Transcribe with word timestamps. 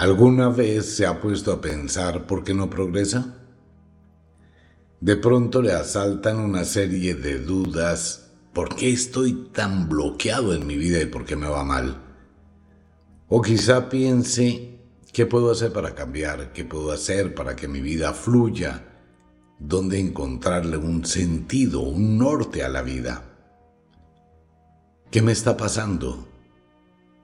¿Alguna 0.00 0.48
vez 0.48 0.96
se 0.96 1.04
ha 1.04 1.20
puesto 1.20 1.52
a 1.52 1.60
pensar 1.60 2.26
por 2.26 2.42
qué 2.42 2.54
no 2.54 2.70
progresa? 2.70 3.36
De 4.98 5.14
pronto 5.16 5.60
le 5.60 5.72
asaltan 5.74 6.38
una 6.38 6.64
serie 6.64 7.14
de 7.14 7.38
dudas. 7.38 8.30
¿Por 8.54 8.74
qué 8.74 8.90
estoy 8.90 9.50
tan 9.52 9.90
bloqueado 9.90 10.54
en 10.54 10.66
mi 10.66 10.78
vida 10.78 11.02
y 11.02 11.04
por 11.04 11.26
qué 11.26 11.36
me 11.36 11.48
va 11.48 11.64
mal? 11.64 12.00
O 13.28 13.42
quizá 13.42 13.90
piense, 13.90 14.80
¿qué 15.12 15.26
puedo 15.26 15.50
hacer 15.50 15.70
para 15.70 15.94
cambiar? 15.94 16.54
¿Qué 16.54 16.64
puedo 16.64 16.92
hacer 16.92 17.34
para 17.34 17.54
que 17.54 17.68
mi 17.68 17.82
vida 17.82 18.14
fluya? 18.14 18.82
¿Dónde 19.58 20.00
encontrarle 20.00 20.78
un 20.78 21.04
sentido, 21.04 21.82
un 21.82 22.16
norte 22.16 22.62
a 22.62 22.70
la 22.70 22.80
vida? 22.80 23.22
¿Qué 25.10 25.20
me 25.20 25.32
está 25.32 25.58
pasando? 25.58 26.26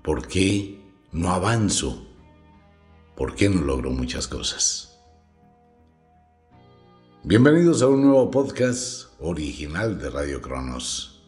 ¿Por 0.02 0.28
qué 0.28 0.78
no 1.10 1.30
avanzo? 1.30 2.05
¿Por 3.16 3.34
qué 3.34 3.48
no 3.48 3.62
logro 3.62 3.90
muchas 3.92 4.28
cosas? 4.28 4.98
Bienvenidos 7.24 7.80
a 7.80 7.88
un 7.88 8.02
nuevo 8.02 8.30
podcast 8.30 9.06
original 9.20 9.98
de 9.98 10.10
Radio 10.10 10.42
Cronos. 10.42 11.24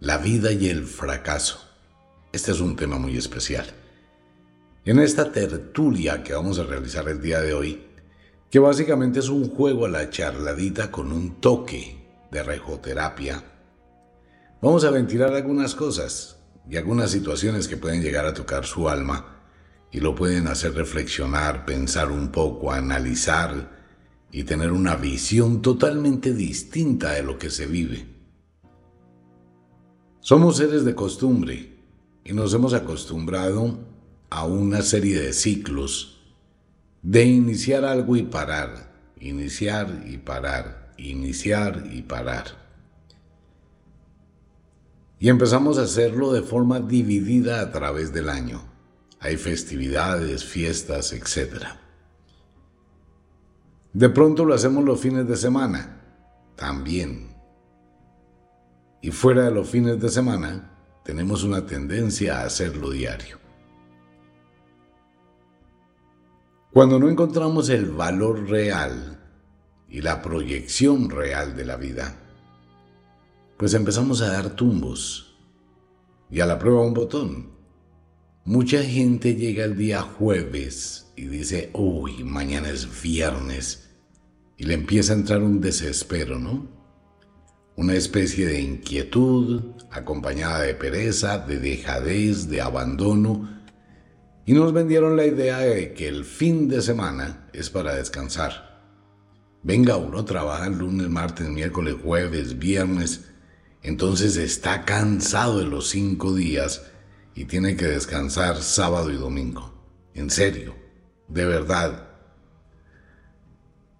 La 0.00 0.16
vida 0.16 0.50
y 0.50 0.70
el 0.70 0.86
fracaso. 0.86 1.60
Este 2.32 2.52
es 2.52 2.60
un 2.60 2.76
tema 2.76 2.96
muy 2.98 3.18
especial. 3.18 3.66
En 4.86 5.00
esta 5.00 5.30
tertulia 5.32 6.22
que 6.22 6.32
vamos 6.32 6.58
a 6.58 6.64
realizar 6.64 7.06
el 7.10 7.20
día 7.20 7.42
de 7.42 7.52
hoy, 7.52 7.86
que 8.50 8.58
básicamente 8.58 9.18
es 9.18 9.28
un 9.28 9.50
juego 9.50 9.84
a 9.84 9.90
la 9.90 10.08
charladita 10.08 10.90
con 10.90 11.12
un 11.12 11.42
toque 11.42 12.08
de 12.30 12.42
rejoterapia, 12.42 13.44
vamos 14.62 14.82
a 14.84 14.90
ventilar 14.90 15.34
algunas 15.34 15.74
cosas 15.74 16.38
y 16.66 16.78
algunas 16.78 17.10
situaciones 17.10 17.68
que 17.68 17.76
pueden 17.76 18.00
llegar 18.00 18.24
a 18.24 18.32
tocar 18.32 18.64
su 18.64 18.88
alma 18.88 19.34
y 19.90 20.00
lo 20.00 20.14
pueden 20.14 20.46
hacer 20.48 20.74
reflexionar, 20.74 21.64
pensar 21.64 22.10
un 22.10 22.28
poco, 22.28 22.72
analizar 22.72 23.76
y 24.30 24.44
tener 24.44 24.72
una 24.72 24.96
visión 24.96 25.62
totalmente 25.62 26.34
distinta 26.34 27.12
de 27.12 27.22
lo 27.22 27.38
que 27.38 27.50
se 27.50 27.66
vive. 27.66 28.06
Somos 30.20 30.58
seres 30.58 30.84
de 30.84 30.94
costumbre 30.94 31.78
y 32.24 32.32
nos 32.34 32.52
hemos 32.52 32.74
acostumbrado 32.74 33.78
a 34.28 34.44
una 34.44 34.82
serie 34.82 35.18
de 35.18 35.32
ciclos 35.32 36.20
de 37.02 37.24
iniciar 37.24 37.86
algo 37.86 38.16
y 38.16 38.24
parar, 38.24 38.92
iniciar 39.18 40.04
y 40.06 40.18
parar, 40.18 40.92
iniciar 40.98 41.88
y 41.90 42.02
parar. 42.02 42.68
Y 45.18 45.30
empezamos 45.30 45.78
a 45.78 45.82
hacerlo 45.82 46.32
de 46.32 46.42
forma 46.42 46.78
dividida 46.78 47.60
a 47.60 47.72
través 47.72 48.12
del 48.12 48.28
año 48.28 48.77
hay 49.20 49.36
festividades, 49.36 50.44
fiestas, 50.44 51.12
etc. 51.12 51.64
De 53.92 54.08
pronto 54.08 54.44
lo 54.44 54.54
hacemos 54.54 54.84
los 54.84 55.00
fines 55.00 55.26
de 55.26 55.36
semana, 55.36 56.00
también. 56.56 57.34
Y 59.00 59.10
fuera 59.10 59.44
de 59.44 59.50
los 59.50 59.68
fines 59.68 60.00
de 60.00 60.08
semana, 60.08 60.70
tenemos 61.04 61.42
una 61.42 61.66
tendencia 61.66 62.40
a 62.40 62.44
hacerlo 62.44 62.90
diario. 62.90 63.38
Cuando 66.72 66.98
no 66.98 67.08
encontramos 67.08 67.70
el 67.70 67.90
valor 67.90 68.48
real 68.48 69.18
y 69.88 70.00
la 70.00 70.22
proyección 70.22 71.10
real 71.10 71.56
de 71.56 71.64
la 71.64 71.76
vida, 71.76 72.14
pues 73.56 73.74
empezamos 73.74 74.20
a 74.20 74.30
dar 74.30 74.50
tumbos 74.50 75.36
y 76.30 76.40
a 76.40 76.46
la 76.46 76.58
prueba 76.58 76.82
un 76.82 76.94
botón 76.94 77.57
Mucha 78.48 78.82
gente 78.82 79.34
llega 79.34 79.66
el 79.66 79.76
día 79.76 80.00
jueves 80.00 81.12
y 81.16 81.26
dice, 81.26 81.68
uy, 81.74 82.24
mañana 82.24 82.70
es 82.70 83.02
viernes. 83.02 83.90
Y 84.56 84.64
le 84.64 84.72
empieza 84.72 85.12
a 85.12 85.16
entrar 85.16 85.42
un 85.42 85.60
desespero, 85.60 86.38
¿no? 86.38 86.66
Una 87.76 87.92
especie 87.92 88.46
de 88.46 88.62
inquietud 88.62 89.74
acompañada 89.90 90.62
de 90.62 90.74
pereza, 90.74 91.36
de 91.40 91.58
dejadez, 91.58 92.48
de 92.48 92.62
abandono. 92.62 93.66
Y 94.46 94.54
nos 94.54 94.72
vendieron 94.72 95.14
la 95.14 95.26
idea 95.26 95.58
de 95.58 95.92
que 95.92 96.08
el 96.08 96.24
fin 96.24 96.70
de 96.70 96.80
semana 96.80 97.50
es 97.52 97.68
para 97.68 97.96
descansar. 97.96 98.82
Venga, 99.62 99.98
uno 99.98 100.24
trabaja 100.24 100.70
lunes, 100.70 101.10
martes, 101.10 101.50
miércoles, 101.50 101.96
jueves, 102.02 102.58
viernes. 102.58 103.26
Entonces 103.82 104.38
está 104.38 104.86
cansado 104.86 105.58
de 105.58 105.66
los 105.66 105.90
cinco 105.90 106.34
días 106.34 106.86
y 107.38 107.44
tiene 107.44 107.76
que 107.76 107.86
descansar 107.86 108.60
sábado 108.62 109.12
y 109.12 109.16
domingo. 109.16 109.72
En 110.12 110.28
serio, 110.28 110.74
de 111.28 111.44
verdad. 111.44 112.08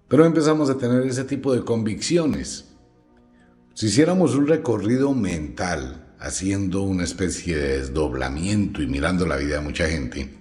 Pero 0.09 0.25
empezamos 0.25 0.69
a 0.69 0.77
tener 0.77 1.07
ese 1.07 1.23
tipo 1.23 1.55
de 1.55 1.65
convicciones. 1.65 2.75
Si 3.75 3.87
hiciéramos 3.87 4.35
un 4.35 4.49
recorrido 4.49 5.15
mental, 5.15 6.17
haciendo 6.19 6.83
una 6.83 7.05
especie 7.05 7.57
de 7.57 7.79
desdoblamiento 7.79 8.83
y 8.83 8.89
mirando 8.89 9.25
la 9.25 9.37
vida 9.37 9.59
de 9.59 9.61
mucha 9.61 9.89
gente, 9.89 10.37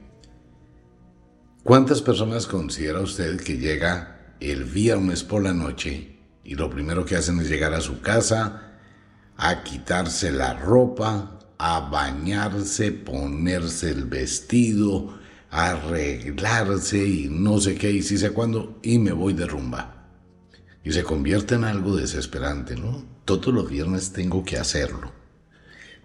¿cuántas 1.62 2.02
personas 2.02 2.48
considera 2.48 3.00
usted 3.00 3.40
que 3.40 3.60
llega 3.60 4.34
el 4.40 4.64
viernes 4.64 5.24
por 5.24 5.44
la 5.44 5.54
noche 5.54 6.18
y 6.44 6.56
lo 6.56 6.72
primero 6.72 7.06
que 7.06 7.16
hacen 7.16 7.40
es 7.42 7.48
llegar 7.48 7.76
a 7.76 7.82
su 7.82 8.02
casa, 8.02 8.80
a 9.36 9.62
quitarse 9.62 10.32
la 10.32 10.56
ropa, 10.56 11.37
a 11.58 11.80
bañarse, 11.80 12.92
ponerse 12.92 13.90
el 13.90 14.06
vestido, 14.06 15.18
arreglarse 15.50 17.08
y 17.08 17.30
no 17.30 17.60
sé 17.60 17.76
qué 17.76 17.92
y 17.92 18.02
si 18.04 18.18
sé 18.18 18.32
cuándo 18.32 18.80
y 18.84 19.00
me 19.00 19.12
voy 19.12 19.34
de 19.34 19.48
rumba. 19.48 20.10
Y 20.84 20.92
se 20.92 21.04
convierte 21.04 21.56
en 21.56 21.64
algo 21.64 21.96
desesperante, 21.96 22.76
¿no? 22.76 23.04
Todos 23.26 23.54
los 23.54 23.70
viernes 23.70 24.14
tengo 24.14 24.44
que 24.44 24.58
hacerlo. 24.58 25.12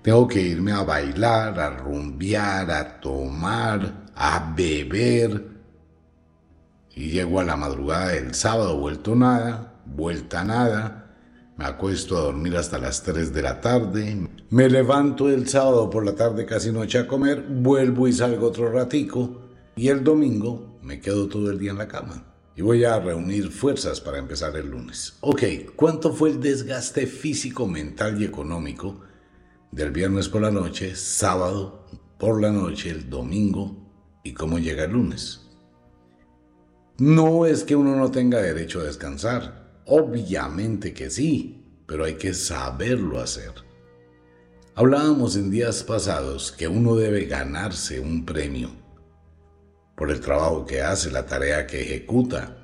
Tengo 0.02 0.26
que 0.26 0.42
irme 0.42 0.72
a 0.72 0.82
bailar, 0.82 1.60
a 1.60 1.70
rumbear, 1.70 2.70
a 2.70 3.00
tomar, 3.00 4.06
a 4.16 4.52
beber. 4.56 5.52
Y 6.96 7.10
llego 7.10 7.38
a 7.38 7.44
la 7.44 7.56
madrugada 7.56 8.08
del 8.08 8.34
sábado, 8.34 8.76
vuelto 8.78 9.14
nada, 9.14 9.80
vuelta 9.86 10.42
nada 10.42 11.02
me 11.62 11.68
acuesto 11.68 12.18
a 12.18 12.22
dormir 12.22 12.56
hasta 12.56 12.76
las 12.76 13.04
3 13.04 13.32
de 13.32 13.40
la 13.40 13.60
tarde. 13.60 14.28
Me 14.50 14.68
levanto 14.68 15.28
el 15.28 15.48
sábado 15.48 15.88
por 15.90 16.04
la 16.04 16.16
tarde 16.16 16.44
casi 16.44 16.72
noche 16.72 16.98
a 16.98 17.06
comer, 17.06 17.46
vuelvo 17.48 18.08
y 18.08 18.12
salgo 18.12 18.48
otro 18.48 18.72
ratico. 18.72 19.42
Y 19.76 19.86
el 19.86 20.02
domingo 20.02 20.80
me 20.82 21.00
quedo 21.00 21.28
todo 21.28 21.52
el 21.52 21.60
día 21.60 21.70
en 21.70 21.78
la 21.78 21.86
cama. 21.86 22.24
Y 22.56 22.62
voy 22.62 22.82
a 22.82 22.98
reunir 22.98 23.52
fuerzas 23.52 24.00
para 24.00 24.18
empezar 24.18 24.56
el 24.56 24.70
lunes. 24.70 25.18
Ok, 25.20 25.42
¿cuánto 25.76 26.12
fue 26.12 26.30
el 26.30 26.40
desgaste 26.40 27.06
físico, 27.06 27.68
mental 27.68 28.20
y 28.20 28.24
económico 28.24 29.00
del 29.70 29.92
viernes 29.92 30.28
por 30.28 30.42
la 30.42 30.50
noche, 30.50 30.96
sábado 30.96 31.86
por 32.18 32.42
la 32.42 32.50
noche, 32.50 32.90
el 32.90 33.08
domingo 33.08 33.76
y 34.24 34.32
cómo 34.32 34.58
llega 34.58 34.82
el 34.82 34.94
lunes? 34.94 35.48
No 36.98 37.46
es 37.46 37.62
que 37.62 37.76
uno 37.76 37.94
no 37.94 38.10
tenga 38.10 38.42
derecho 38.42 38.80
a 38.80 38.84
descansar. 38.84 39.61
Obviamente 39.94 40.94
que 40.94 41.10
sí, 41.10 41.66
pero 41.86 42.06
hay 42.06 42.14
que 42.14 42.32
saberlo 42.32 43.20
hacer. 43.20 43.52
Hablábamos 44.74 45.36
en 45.36 45.50
días 45.50 45.82
pasados 45.82 46.50
que 46.50 46.66
uno 46.66 46.96
debe 46.96 47.26
ganarse 47.26 48.00
un 48.00 48.24
premio 48.24 48.70
por 49.94 50.10
el 50.10 50.18
trabajo 50.20 50.64
que 50.64 50.80
hace, 50.80 51.10
la 51.10 51.26
tarea 51.26 51.66
que 51.66 51.82
ejecuta. 51.82 52.56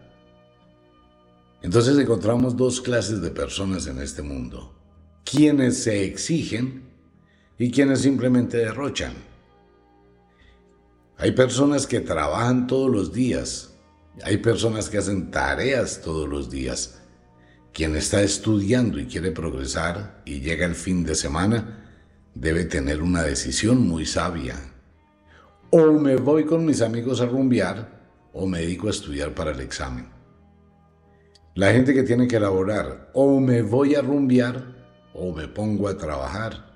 Entonces 1.60 1.98
encontramos 1.98 2.56
dos 2.56 2.80
clases 2.80 3.20
de 3.20 3.30
personas 3.30 3.86
en 3.88 4.00
este 4.00 4.22
mundo. 4.22 4.74
Quienes 5.22 5.82
se 5.82 6.04
exigen 6.04 6.88
y 7.58 7.70
quienes 7.70 8.00
simplemente 8.00 8.56
derrochan. 8.56 9.12
Hay 11.18 11.32
personas 11.32 11.86
que 11.86 12.00
trabajan 12.00 12.66
todos 12.66 12.90
los 12.90 13.12
días. 13.12 13.74
Hay 14.22 14.38
personas 14.38 14.88
que 14.88 14.96
hacen 14.96 15.30
tareas 15.30 16.00
todos 16.00 16.26
los 16.26 16.48
días. 16.48 16.97
Quien 17.78 17.94
está 17.94 18.22
estudiando 18.22 18.98
y 18.98 19.06
quiere 19.06 19.30
progresar 19.30 20.20
y 20.24 20.40
llega 20.40 20.66
el 20.66 20.74
fin 20.74 21.04
de 21.04 21.14
semana, 21.14 21.78
debe 22.34 22.64
tener 22.64 23.00
una 23.00 23.22
decisión 23.22 23.86
muy 23.86 24.04
sabia. 24.04 24.56
O 25.70 25.92
me 25.92 26.16
voy 26.16 26.44
con 26.44 26.66
mis 26.66 26.82
amigos 26.82 27.20
a 27.20 27.26
rumbear 27.26 28.00
o 28.32 28.48
me 28.48 28.62
dedico 28.62 28.88
a 28.88 28.90
estudiar 28.90 29.32
para 29.32 29.52
el 29.52 29.60
examen. 29.60 30.08
La 31.54 31.70
gente 31.70 31.94
que 31.94 32.02
tiene 32.02 32.26
que 32.26 32.38
elaborar, 32.38 33.12
o 33.14 33.38
me 33.38 33.62
voy 33.62 33.94
a 33.94 34.02
rumbear 34.02 34.74
o 35.14 35.32
me 35.32 35.46
pongo 35.46 35.86
a 35.86 35.96
trabajar. 35.96 36.66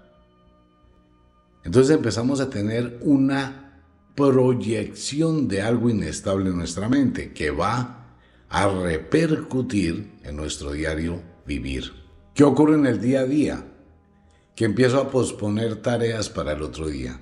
Entonces 1.64 1.96
empezamos 1.96 2.40
a 2.40 2.48
tener 2.48 3.00
una 3.02 3.82
proyección 4.14 5.48
de 5.48 5.62
algo 5.62 5.90
inestable 5.90 6.50
en 6.50 6.58
nuestra 6.58 6.88
mente 6.88 7.32
que 7.32 7.50
va 7.50 8.01
a 8.54 8.68
repercutir 8.68 10.12
en 10.24 10.36
nuestro 10.36 10.72
diario 10.72 11.22
vivir. 11.46 11.90
¿Qué 12.34 12.44
ocurre 12.44 12.74
en 12.74 12.84
el 12.84 13.00
día 13.00 13.20
a 13.20 13.24
día? 13.24 13.64
Que 14.54 14.66
empiezo 14.66 15.00
a 15.00 15.10
posponer 15.10 15.80
tareas 15.80 16.28
para 16.28 16.52
el 16.52 16.62
otro 16.62 16.86
día. 16.88 17.18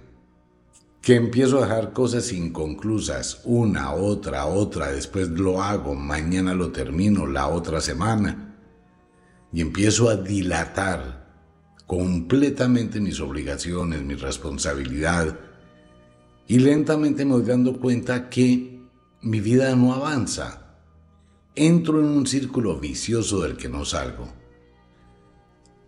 que 1.00 1.14
empiezo 1.14 1.58
a 1.58 1.62
dejar 1.62 1.92
cosas 1.92 2.32
inconclusas, 2.32 3.40
una, 3.44 3.92
otra, 3.92 4.46
otra, 4.46 4.92
después 4.92 5.28
lo 5.28 5.62
hago, 5.62 5.94
mañana 5.94 6.54
lo 6.54 6.72
termino, 6.72 7.26
la 7.26 7.48
otra 7.48 7.80
semana, 7.80 8.58
y 9.52 9.62
empiezo 9.62 10.10
a 10.10 10.16
dilatar 10.16 11.26
completamente 11.86 13.00
mis 13.00 13.18
obligaciones, 13.20 14.02
mi 14.02 14.14
responsabilidad, 14.14 15.38
y 16.46 16.58
lentamente 16.58 17.24
me 17.24 17.32
voy 17.32 17.44
dando 17.44 17.78
cuenta 17.80 18.28
que 18.28 18.80
mi 19.22 19.40
vida 19.40 19.74
no 19.76 19.94
avanza. 19.94 20.59
Entro 21.54 21.98
en 21.98 22.06
un 22.06 22.26
círculo 22.26 22.78
vicioso 22.78 23.42
del 23.42 23.56
que 23.56 23.68
no 23.68 23.84
salgo. 23.84 24.32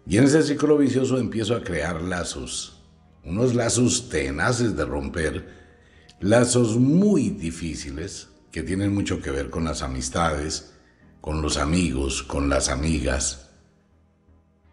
Y 0.06 0.17
en 0.17 0.25
ese 0.25 0.43
círculo 0.43 0.76
vicioso 0.76 1.19
empiezo 1.19 1.55
a 1.55 1.62
crear 1.62 2.03
lazos, 2.03 2.82
unos 3.25 3.55
lazos 3.55 4.09
tenaces 4.09 4.76
de 4.76 4.85
romper, 4.85 5.47
lazos 6.20 6.76
muy 6.76 7.31
difíciles 7.31 8.29
que 8.50 8.62
tienen 8.62 8.93
mucho 8.93 9.23
que 9.23 9.31
ver 9.31 9.50
con 9.50 9.64
las 9.64 9.82
amistades, 9.82 10.75
con 11.20 11.41
los 11.41 11.56
amigos, 11.56 12.25
con 12.25 12.49
las 12.49 12.69
amigas, 12.69 13.50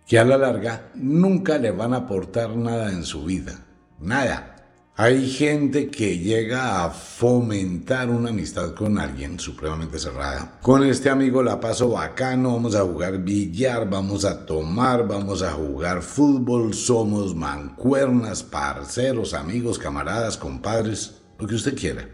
que 0.07 0.17
a 0.17 0.25
la 0.25 0.39
larga 0.39 0.91
nunca 0.95 1.59
le 1.59 1.69
van 1.69 1.93
a 1.93 1.97
aportar 1.97 2.55
nada 2.55 2.91
en 2.91 3.03
su 3.03 3.23
vida, 3.23 3.67
nada. 3.99 4.55
Hay 5.01 5.29
gente 5.29 5.89
que 5.89 6.19
llega 6.19 6.83
a 6.83 6.89
fomentar 6.89 8.09
una 8.09 8.31
amistad 8.31 8.73
con 8.73 8.99
alguien 8.99 9.39
supremamente 9.39 9.97
cerrada. 9.97 10.59
Con 10.61 10.83
este 10.83 11.09
amigo 11.09 11.41
la 11.41 11.61
paso 11.61 11.91
bacano, 11.91 12.51
vamos 12.51 12.75
a 12.75 12.81
jugar 12.81 13.19
billar, 13.19 13.89
vamos 13.89 14.25
a 14.25 14.45
tomar, 14.45 15.07
vamos 15.07 15.41
a 15.41 15.53
jugar 15.53 16.01
fútbol, 16.01 16.73
somos 16.73 17.33
mancuernas, 17.33 18.43
parceros, 18.43 19.33
amigos, 19.33 19.79
camaradas, 19.79 20.35
compadres, 20.35 21.21
lo 21.37 21.47
que 21.47 21.55
usted 21.55 21.77
quiera. 21.77 22.09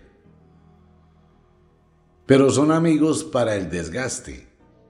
Pero 2.28 2.52
son 2.52 2.72
amigos 2.72 3.24
para 3.24 3.56
el 3.56 3.72
desgaste, 3.72 4.48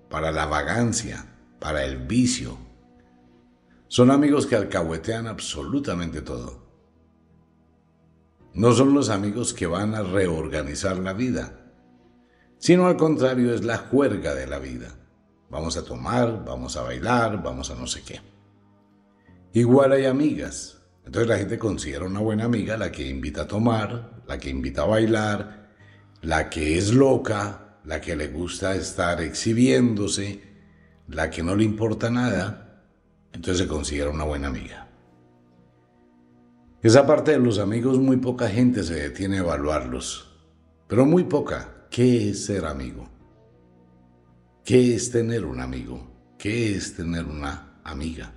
para 0.10 0.34
la 0.34 0.48
vagancia, 0.48 1.28
para 1.60 1.86
el 1.86 1.96
vicio. 2.06 2.58
Son 3.88 4.12
amigos 4.12 4.46
que 4.46 4.58
alcahuetean 4.58 5.28
absolutamente 5.28 6.22
todo. 6.22 6.65
No 8.56 8.72
son 8.72 8.94
los 8.94 9.10
amigos 9.10 9.54
que 9.54 9.68
van 9.68 9.96
a 9.96 10.02
reorganizar 10.02 10.96
la 10.98 11.12
vida, 11.12 11.60
sino 12.58 12.88
al 12.88 12.96
contrario 12.96 13.54
es 13.54 13.66
la 13.66 13.78
juerga 13.78 14.34
de 14.34 14.48
la 14.48 14.60
vida. 14.60 14.96
Vamos 15.50 15.76
a 15.76 15.84
tomar, 15.84 16.46
vamos 16.46 16.78
a 16.78 16.84
bailar, 16.84 17.44
vamos 17.44 17.70
a 17.70 17.76
no 17.76 17.86
sé 17.86 18.02
qué. 18.04 18.22
Igual 19.52 19.92
hay 19.92 20.06
amigas. 20.06 20.82
Entonces 21.06 21.28
la 21.28 21.38
gente 21.38 21.60
considera 21.60 22.06
una 22.06 22.22
buena 22.22 22.46
amiga 22.46 22.78
la 22.78 22.94
que 22.94 23.06
invita 23.06 23.42
a 23.42 23.48
tomar, 23.48 24.24
la 24.26 24.38
que 24.38 24.50
invita 24.50 24.84
a 24.84 24.88
bailar, 24.88 25.72
la 26.22 26.50
que 26.50 26.78
es 26.78 26.94
loca, 26.94 27.80
la 27.84 28.00
que 28.00 28.16
le 28.16 28.30
gusta 28.30 28.74
estar 28.74 29.20
exhibiéndose, 29.20 30.42
la 31.10 31.30
que 31.30 31.44
no 31.44 31.58
le 31.58 31.66
importa 31.66 32.10
nada. 32.10 32.86
Entonces 33.34 33.64
se 33.64 33.68
considera 33.68 34.12
una 34.12 34.24
buena 34.24 34.48
amiga. 34.48 34.85
Esa 36.86 37.08
parte 37.08 37.32
de 37.32 37.40
los 37.40 37.58
amigos 37.58 37.98
muy 37.98 38.18
poca 38.18 38.48
gente 38.48 38.84
se 38.84 38.94
detiene 38.94 39.38
a 39.38 39.40
evaluarlos, 39.40 40.38
pero 40.88 41.04
muy 41.04 41.24
poca. 41.24 41.88
¿Qué 41.90 42.30
es 42.30 42.46
ser 42.46 42.64
amigo? 42.64 43.10
¿Qué 44.64 44.94
es 44.94 45.10
tener 45.10 45.46
un 45.46 45.62
amigo? 45.62 46.08
¿Qué 46.38 46.76
es 46.76 46.96
tener 46.96 47.26
una 47.26 47.80
amiga? 47.84 48.36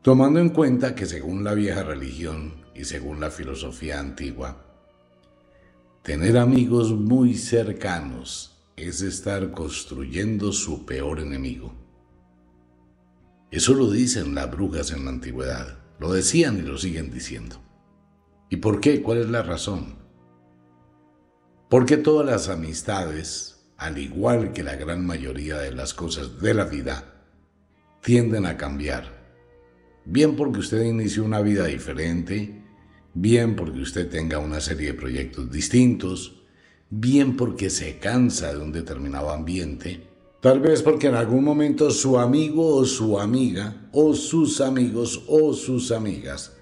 Tomando 0.00 0.40
en 0.40 0.48
cuenta 0.48 0.94
que 0.94 1.04
según 1.04 1.44
la 1.44 1.52
vieja 1.52 1.82
religión 1.82 2.64
y 2.74 2.86
según 2.86 3.20
la 3.20 3.30
filosofía 3.30 4.00
antigua, 4.00 4.64
tener 6.00 6.38
amigos 6.38 6.92
muy 6.92 7.34
cercanos 7.34 8.56
es 8.74 9.02
estar 9.02 9.50
construyendo 9.50 10.50
su 10.50 10.86
peor 10.86 11.20
enemigo. 11.20 11.74
Eso 13.50 13.74
lo 13.74 13.90
dicen 13.90 14.34
las 14.34 14.50
brujas 14.50 14.92
en 14.92 15.04
la 15.04 15.10
antigüedad. 15.10 15.87
Lo 15.98 16.12
decían 16.12 16.58
y 16.58 16.62
lo 16.62 16.78
siguen 16.78 17.10
diciendo. 17.10 17.60
¿Y 18.50 18.56
por 18.56 18.80
qué? 18.80 19.02
¿Cuál 19.02 19.18
es 19.18 19.28
la 19.28 19.42
razón? 19.42 19.96
Porque 21.68 21.96
todas 21.96 22.24
las 22.24 22.48
amistades, 22.48 23.66
al 23.76 23.98
igual 23.98 24.52
que 24.52 24.62
la 24.62 24.76
gran 24.76 25.04
mayoría 25.04 25.58
de 25.58 25.72
las 25.72 25.92
cosas 25.92 26.40
de 26.40 26.54
la 26.54 26.64
vida, 26.64 27.26
tienden 28.00 28.46
a 28.46 28.56
cambiar. 28.56 29.18
Bien 30.04 30.36
porque 30.36 30.60
usted 30.60 30.82
inicie 30.82 31.20
una 31.20 31.42
vida 31.42 31.66
diferente, 31.66 32.64
bien 33.12 33.54
porque 33.54 33.80
usted 33.80 34.08
tenga 34.08 34.38
una 34.38 34.60
serie 34.60 34.88
de 34.88 34.94
proyectos 34.94 35.50
distintos, 35.50 36.42
bien 36.88 37.36
porque 37.36 37.68
se 37.68 37.98
cansa 37.98 38.52
de 38.52 38.58
un 38.58 38.72
determinado 38.72 39.30
ambiente, 39.30 40.07
Tal 40.40 40.60
vez 40.60 40.82
porque 40.82 41.08
en 41.08 41.16
algún 41.16 41.42
momento 41.42 41.90
su 41.90 42.16
amigo 42.18 42.76
o 42.76 42.84
su 42.84 43.18
amiga, 43.18 43.88
o 43.92 44.14
sus 44.14 44.60
amigos 44.60 45.24
o 45.26 45.52
sus 45.52 45.90
amigas, 45.90 46.52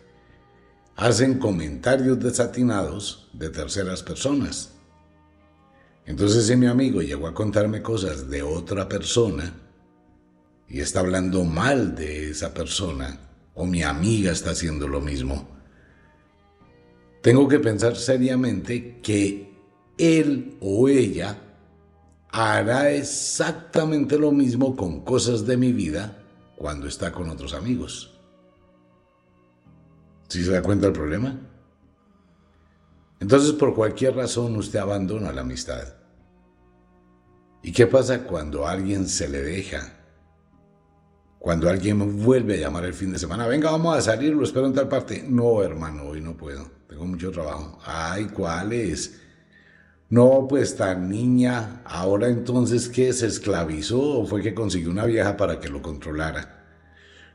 hacen 0.97 1.39
comentarios 1.39 2.19
desatinados 2.19 3.29
de 3.35 3.51
terceras 3.51 4.03
personas. 4.03 4.73
Entonces 6.07 6.47
si 6.47 6.57
mi 6.57 6.67
amigo 6.67 7.03
llegó 7.03 7.27
a 7.27 7.35
contarme 7.35 7.83
cosas 7.83 8.31
de 8.31 8.43
otra 8.43 8.89
persona 8.89 9.53
y 10.69 10.81
está 10.81 11.01
hablando 11.01 11.45
mal 11.45 11.95
de 11.95 12.31
esa 12.31 12.55
persona, 12.55 13.21
o 13.55 13.67
mi 13.67 13.83
amiga 13.83 14.33
está 14.33 14.51
haciendo 14.51 14.89
lo 14.89 15.03
mismo, 15.03 15.49
tengo 17.23 17.47
que 17.47 17.59
pensar 17.59 17.97
seriamente 17.97 19.01
que 19.03 19.55
él 19.99 20.57
o 20.61 20.89
ella 20.89 21.46
hará 22.31 22.91
exactamente 22.91 24.19
lo 24.19 24.33
mismo 24.33 24.77
con 24.77 25.01
cosas 25.05 25.47
de 25.47 25.57
mi 25.57 25.73
vida 25.73 26.23
cuando 26.57 26.87
está 26.87 27.13
con 27.13 27.31
otros 27.31 27.55
amigos. 27.55 28.13
¿Sí 30.29 30.45
se 30.45 30.53
da 30.53 30.63
cuenta 30.63 30.89
el 30.89 30.93
problema? 30.93 31.39
Entonces, 33.21 33.53
por 33.53 33.75
cualquier 33.75 34.15
razón, 34.17 34.57
usted 34.57 34.79
abandona 34.79 35.33
la 35.33 35.43
amistad. 35.43 35.95
¿Y 37.63 37.73
qué 37.73 37.87
pasa 37.87 38.25
cuando 38.25 38.67
alguien 38.67 39.09
se 39.09 39.29
le 39.29 39.43
deja? 39.43 39.95
Cuando 41.39 41.69
alguien 41.69 42.23
vuelve 42.25 42.55
a 42.55 42.61
llamar 42.61 42.85
el 42.85 42.95
fin 42.95 43.13
de 43.13 43.19
semana, 43.19 43.47
venga, 43.47 43.71
vamos 43.71 43.97
a 43.97 44.03
salir, 44.03 44.35
lo 44.35 44.45
espero 44.45 44.67
en 44.67 44.75
tal 44.75 44.89
parte. 44.89 45.25
No, 45.27 45.63
hermano, 45.63 46.05
hoy 46.05 46.21
no 46.21 46.37
puedo, 46.37 46.69
tengo 46.89 47.07
mucho 47.07 47.31
trabajo. 47.31 47.79
Ay, 47.85 48.27
¿cuál 48.27 48.73
es? 48.73 49.21
No, 50.09 50.47
pues 50.49 50.77
tan 50.77 51.09
niña, 51.09 51.83
ahora 51.85 52.29
entonces 52.29 52.89
que 52.89 53.13
se 53.13 53.27
esclavizó 53.27 54.21
o 54.21 54.27
fue 54.27 54.41
que 54.41 54.55
consiguió 54.55 54.91
una 54.91 55.05
vieja 55.05 55.37
para 55.37 55.59
que 55.59 55.69
lo 55.69 55.83
controlara. 55.83 56.65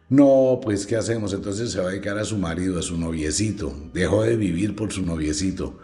No, 0.08 0.60
pues 0.62 0.86
¿qué 0.86 0.96
hacemos? 0.96 1.34
Entonces 1.34 1.72
se 1.72 1.80
va 1.80 1.88
a 1.88 1.92
dedicar 1.92 2.18
a 2.18 2.26
su 2.26 2.38
marido, 2.38 2.80
a 2.80 2.82
su 2.82 2.98
noviecito. 2.98 3.74
Dejó 3.94 4.24
de 4.24 4.38
vivir 4.38 4.76
por 4.76 4.92
su 4.92 5.06
noviecito. 5.06 5.80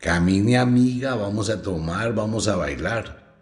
Camine 0.00 0.58
amiga, 0.58 1.14
vamos 1.14 1.48
a 1.48 1.62
tomar, 1.62 2.14
vamos 2.14 2.48
a 2.48 2.56
bailar. 2.56 3.36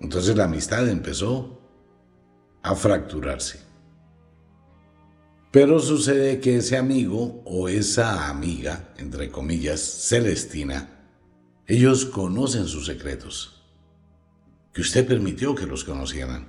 Entonces 0.00 0.36
la 0.36 0.44
amistad 0.44 0.88
empezó 0.88 1.60
a 2.62 2.74
fracturarse. 2.74 3.69
Pero 5.50 5.80
sucede 5.80 6.38
que 6.38 6.56
ese 6.56 6.76
amigo 6.76 7.42
o 7.44 7.68
esa 7.68 8.28
amiga, 8.28 8.94
entre 8.98 9.30
comillas, 9.30 9.80
Celestina, 9.80 11.08
ellos 11.66 12.04
conocen 12.04 12.68
sus 12.68 12.86
secretos, 12.86 13.60
que 14.72 14.80
usted 14.80 15.06
permitió 15.06 15.54
que 15.54 15.66
los 15.66 15.82
conocieran. 15.82 16.48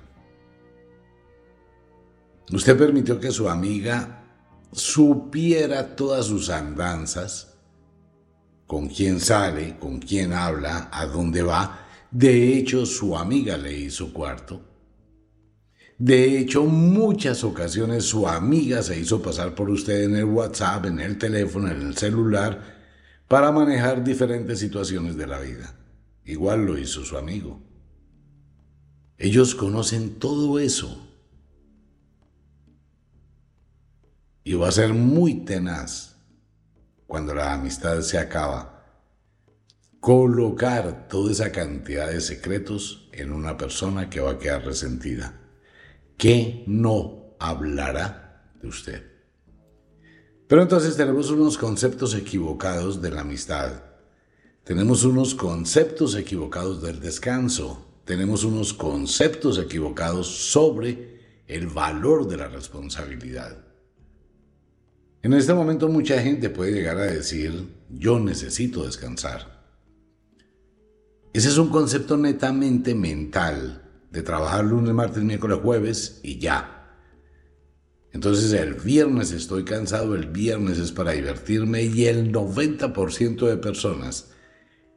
Usted 2.52 2.78
permitió 2.78 3.18
que 3.18 3.32
su 3.32 3.48
amiga 3.48 4.24
supiera 4.70 5.96
todas 5.96 6.26
sus 6.26 6.48
andanzas, 6.48 7.54
con 8.68 8.88
quién 8.88 9.18
sale, 9.18 9.78
con 9.80 9.98
quién 9.98 10.32
habla, 10.32 10.88
a 10.92 11.06
dónde 11.06 11.42
va. 11.42 11.86
De 12.10 12.56
hecho, 12.56 12.86
su 12.86 13.16
amiga 13.16 13.56
le 13.56 13.76
hizo 13.76 14.12
cuarto. 14.12 14.71
De 16.04 16.36
hecho, 16.36 16.64
muchas 16.64 17.44
ocasiones 17.44 18.06
su 18.06 18.26
amiga 18.26 18.82
se 18.82 18.98
hizo 18.98 19.22
pasar 19.22 19.54
por 19.54 19.70
usted 19.70 20.02
en 20.02 20.16
el 20.16 20.24
WhatsApp, 20.24 20.86
en 20.86 20.98
el 20.98 21.16
teléfono, 21.16 21.70
en 21.70 21.80
el 21.80 21.96
celular, 21.96 22.60
para 23.28 23.52
manejar 23.52 24.02
diferentes 24.02 24.58
situaciones 24.58 25.16
de 25.16 25.28
la 25.28 25.38
vida. 25.38 25.76
Igual 26.24 26.66
lo 26.66 26.76
hizo 26.76 27.04
su 27.04 27.16
amigo. 27.16 27.62
Ellos 29.16 29.54
conocen 29.54 30.18
todo 30.18 30.58
eso. 30.58 31.08
Y 34.42 34.54
va 34.54 34.70
a 34.70 34.72
ser 34.72 34.94
muy 34.94 35.44
tenaz 35.44 36.16
cuando 37.06 37.32
la 37.32 37.52
amistad 37.52 38.00
se 38.00 38.18
acaba. 38.18 38.88
Colocar 40.00 41.06
toda 41.06 41.30
esa 41.30 41.52
cantidad 41.52 42.10
de 42.10 42.20
secretos 42.20 43.08
en 43.12 43.32
una 43.32 43.56
persona 43.56 44.10
que 44.10 44.18
va 44.18 44.32
a 44.32 44.38
quedar 44.40 44.64
resentida. 44.64 45.38
¿Qué 46.16 46.64
no 46.66 47.22
hablará 47.42 48.22
de 48.62 48.68
usted. 48.68 49.02
Pero 50.46 50.62
entonces 50.62 50.96
tenemos 50.96 51.30
unos 51.30 51.58
conceptos 51.58 52.14
equivocados 52.14 53.02
de 53.02 53.10
la 53.10 53.22
amistad. 53.22 53.82
Tenemos 54.64 55.04
unos 55.04 55.34
conceptos 55.34 56.14
equivocados 56.14 56.80
del 56.82 57.00
descanso. 57.00 57.86
Tenemos 58.04 58.44
unos 58.44 58.72
conceptos 58.72 59.58
equivocados 59.58 60.26
sobre 60.26 61.42
el 61.48 61.66
valor 61.66 62.28
de 62.28 62.36
la 62.36 62.48
responsabilidad. 62.48 63.56
En 65.22 65.32
este 65.32 65.54
momento 65.54 65.88
mucha 65.88 66.20
gente 66.20 66.50
puede 66.50 66.72
llegar 66.72 66.98
a 66.98 67.04
decir, 67.04 67.68
yo 67.88 68.20
necesito 68.20 68.84
descansar. 68.84 69.62
Ese 71.32 71.48
es 71.48 71.58
un 71.58 71.70
concepto 71.70 72.16
netamente 72.16 72.94
mental, 72.94 73.81
de 74.12 74.22
trabajar 74.22 74.64
lunes, 74.64 74.94
martes, 74.94 75.24
miércoles, 75.24 75.58
jueves 75.62 76.20
y 76.22 76.38
ya. 76.38 76.78
Entonces 78.12 78.52
el 78.52 78.74
viernes 78.74 79.32
estoy 79.32 79.64
cansado, 79.64 80.14
el 80.14 80.26
viernes 80.26 80.78
es 80.78 80.92
para 80.92 81.12
divertirme 81.12 81.82
y 81.82 82.06
el 82.06 82.30
90% 82.30 83.46
de 83.46 83.56
personas 83.56 84.28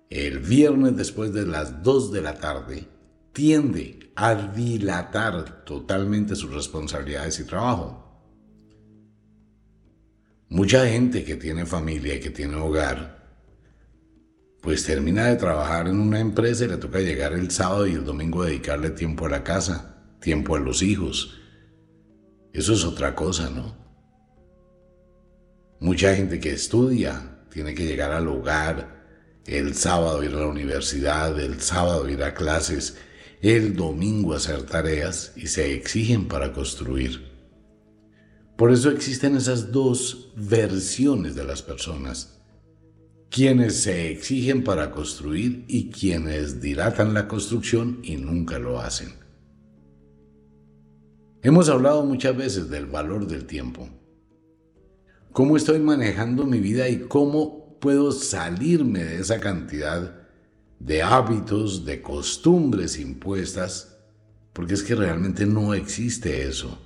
el 0.10 0.40
viernes 0.40 0.96
después 0.96 1.34
de 1.34 1.48
las 1.48 1.82
2 1.82 2.12
de 2.12 2.22
la 2.22 2.36
tarde 2.36 2.88
tiende 3.34 4.12
a 4.16 4.36
dilatar 4.36 5.66
totalmente 5.66 6.36
sus 6.36 6.54
responsabilidades 6.54 7.40
y 7.40 7.46
trabajo. 7.46 8.02
Mucha 10.48 10.86
gente 10.88 11.26
que 11.26 11.36
tiene 11.36 11.66
familia 11.66 12.20
que 12.20 12.30
tiene 12.30 12.56
hogar, 12.56 13.15
pues 14.66 14.84
termina 14.84 15.28
de 15.28 15.36
trabajar 15.36 15.88
en 15.88 16.00
una 16.00 16.20
empresa 16.20 16.66
y 16.66 16.68
le 16.68 16.78
toca 16.78 17.00
llegar 17.00 17.34
el 17.34 17.52
sábado 17.52 17.86
y 17.86 17.94
el 17.94 18.04
domingo 18.04 18.44
dedicarle 18.44 18.90
tiempo 18.90 19.28
a 19.28 19.30
la 19.30 19.44
casa, 19.44 20.04
tiempo 20.20 20.56
a 20.56 20.60
los 20.60 20.82
hijos, 20.82 21.40
eso 22.52 22.74
es 22.74 22.84
otra 22.84 23.14
cosa, 23.14 23.52
¿no? 23.52 23.78
Mucha 25.80 26.16
gente 26.16 26.40
que 26.40 26.52
estudia 26.52 27.44
tiene 27.52 27.76
que 27.76 27.86
llegar 27.86 28.12
al 28.12 28.28
hogar, 28.28 29.06
el 29.46 29.76
sábado 29.76 30.24
ir 30.24 30.32
a 30.32 30.40
la 30.40 30.48
universidad, 30.48 31.40
el 31.40 31.62
sábado 31.62 32.10
ir 32.10 32.24
a 32.24 32.34
clases, 32.34 32.98
el 33.42 33.76
domingo 33.76 34.34
hacer 34.34 34.64
tareas 34.64 35.34
y 35.36 35.46
se 35.46 35.76
exigen 35.76 36.28
para 36.28 36.54
construir. 36.54 37.32
Por 38.58 38.72
eso 38.72 38.90
existen 38.90 39.38
esas 39.38 39.72
dos 39.72 40.32
versiones 40.36 41.36
de 41.36 41.44
las 41.44 41.62
personas. 41.62 42.35
Quienes 43.36 43.84
se 43.84 44.12
exigen 44.12 44.64
para 44.64 44.92
construir 44.92 45.66
y 45.68 45.90
quienes 45.90 46.62
dilatan 46.62 47.14
la 47.14 47.28
construcción 47.28 48.00
y 48.02 48.16
nunca 48.16 48.60
lo 48.60 48.80
hacen. 48.80 49.10
Hemos 51.42 51.68
hablado 51.68 52.06
muchas 52.06 52.38
veces 52.38 52.70
del 52.70 52.86
valor 52.86 53.28
del 53.28 53.44
tiempo. 53.44 53.90
¿Cómo 55.34 55.58
estoy 55.58 55.80
manejando 55.80 56.46
mi 56.46 56.62
vida 56.62 56.88
y 56.88 57.00
cómo 57.10 57.78
puedo 57.82 58.14
salirme 58.14 59.04
de 59.04 59.20
esa 59.20 59.42
cantidad 59.42 60.16
de 60.80 61.04
hábitos, 61.04 61.84
de 61.84 62.02
costumbres 62.02 62.98
impuestas? 62.98 63.98
Porque 64.54 64.76
es 64.76 64.82
que 64.82 64.96
realmente 64.96 65.46
no 65.46 65.74
existe 65.74 66.48
eso. 66.48 66.85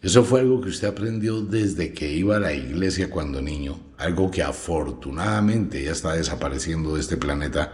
Eso 0.00 0.22
fue 0.22 0.40
algo 0.40 0.60
que 0.60 0.68
usted 0.68 0.86
aprendió 0.86 1.40
desde 1.40 1.92
que 1.92 2.12
iba 2.12 2.36
a 2.36 2.40
la 2.40 2.52
iglesia 2.52 3.10
cuando 3.10 3.42
niño, 3.42 3.80
algo 3.96 4.30
que 4.30 4.42
afortunadamente 4.42 5.82
ya 5.82 5.90
está 5.90 6.12
desapareciendo 6.12 6.94
de 6.94 7.00
este 7.00 7.16
planeta, 7.16 7.72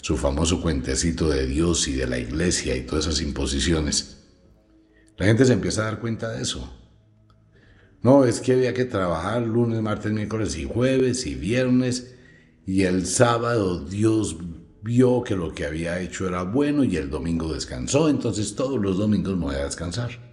su 0.00 0.16
famoso 0.16 0.62
cuentecito 0.62 1.28
de 1.28 1.46
Dios 1.46 1.86
y 1.86 1.92
de 1.92 2.06
la 2.06 2.18
iglesia 2.18 2.74
y 2.74 2.86
todas 2.86 3.06
esas 3.06 3.20
imposiciones. 3.20 4.16
La 5.18 5.26
gente 5.26 5.44
se 5.44 5.52
empieza 5.52 5.82
a 5.82 5.86
dar 5.86 6.00
cuenta 6.00 6.30
de 6.30 6.42
eso. 6.42 6.72
No, 8.00 8.24
es 8.24 8.40
que 8.40 8.52
había 8.52 8.72
que 8.72 8.86
trabajar 8.86 9.42
lunes, 9.42 9.82
martes, 9.82 10.12
miércoles 10.12 10.56
y 10.56 10.64
jueves 10.64 11.26
y 11.26 11.34
viernes 11.34 12.14
y 12.64 12.84
el 12.84 13.04
sábado 13.04 13.84
Dios 13.84 14.38
vio 14.82 15.22
que 15.22 15.36
lo 15.36 15.52
que 15.52 15.66
había 15.66 16.00
hecho 16.00 16.26
era 16.26 16.44
bueno 16.44 16.82
y 16.84 16.96
el 16.96 17.10
domingo 17.10 17.52
descansó, 17.52 18.08
entonces 18.08 18.54
todos 18.54 18.80
los 18.80 18.96
domingos 18.96 19.36
me 19.36 19.46
voy 19.46 19.56
a 19.56 19.64
descansar. 19.64 20.27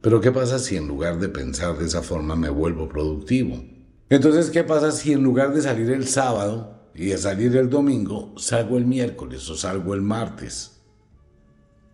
Pero 0.00 0.20
¿qué 0.20 0.32
pasa 0.32 0.58
si 0.58 0.76
en 0.76 0.88
lugar 0.88 1.18
de 1.18 1.28
pensar 1.28 1.76
de 1.76 1.84
esa 1.84 2.02
forma 2.02 2.34
me 2.34 2.48
vuelvo 2.48 2.88
productivo? 2.88 3.62
Entonces, 4.08 4.50
¿qué 4.50 4.64
pasa 4.64 4.92
si 4.92 5.12
en 5.12 5.22
lugar 5.22 5.52
de 5.52 5.60
salir 5.60 5.90
el 5.90 6.08
sábado 6.08 6.90
y 6.94 7.06
de 7.06 7.18
salir 7.18 7.54
el 7.56 7.68
domingo, 7.68 8.34
salgo 8.38 8.78
el 8.78 8.86
miércoles 8.86 9.48
o 9.50 9.56
salgo 9.56 9.94
el 9.94 10.00
martes? 10.00 10.80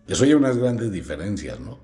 Eso 0.06 0.24
hay 0.24 0.34
unas 0.34 0.56
grandes 0.56 0.92
diferencias, 0.92 1.58
¿no? 1.58 1.80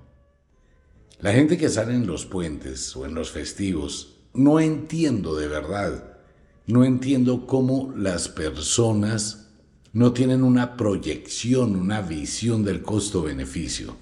La 1.19 1.33
gente 1.33 1.59
que 1.59 1.69
sale 1.69 1.95
en 1.95 2.07
los 2.07 2.25
puentes 2.25 2.95
o 2.97 3.05
en 3.05 3.15
los 3.15 3.31
festivos, 3.31 4.21
no 4.33 4.61
entiendo 4.61 5.37
de 5.37 5.49
verdad, 5.49 6.19
no 6.67 6.85
entiendo 6.85 7.47
cómo 7.47 7.93
las 7.97 8.29
personas 8.29 9.51
no 9.93 10.13
tienen 10.13 10.43
una 10.45 10.77
proyección, 10.77 11.77
una 11.77 12.01
visión 12.01 12.65
del 12.65 12.83
costo-beneficio. 12.83 13.97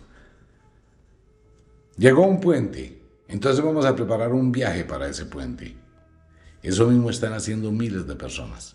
Llegó 2.01 2.27
un 2.27 2.41
puente, 2.41 2.99
entonces 3.29 3.63
vamos 3.63 3.85
a 3.85 3.95
preparar 3.95 4.33
un 4.33 4.51
viaje 4.51 4.85
para 4.87 5.07
ese 5.07 5.27
puente. 5.27 5.77
Eso 6.63 6.89
mismo 6.89 7.11
están 7.11 7.35
haciendo 7.35 7.71
miles 7.71 8.07
de 8.07 8.17
personas. 8.17 8.75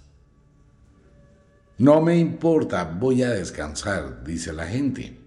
No 1.79 2.01
me 2.01 2.19
importa, 2.19 2.83
voy 2.83 3.23
a 3.23 3.31
descansar, 3.31 4.23
dice 4.23 4.53
la 4.53 4.67
gente. 4.67 5.17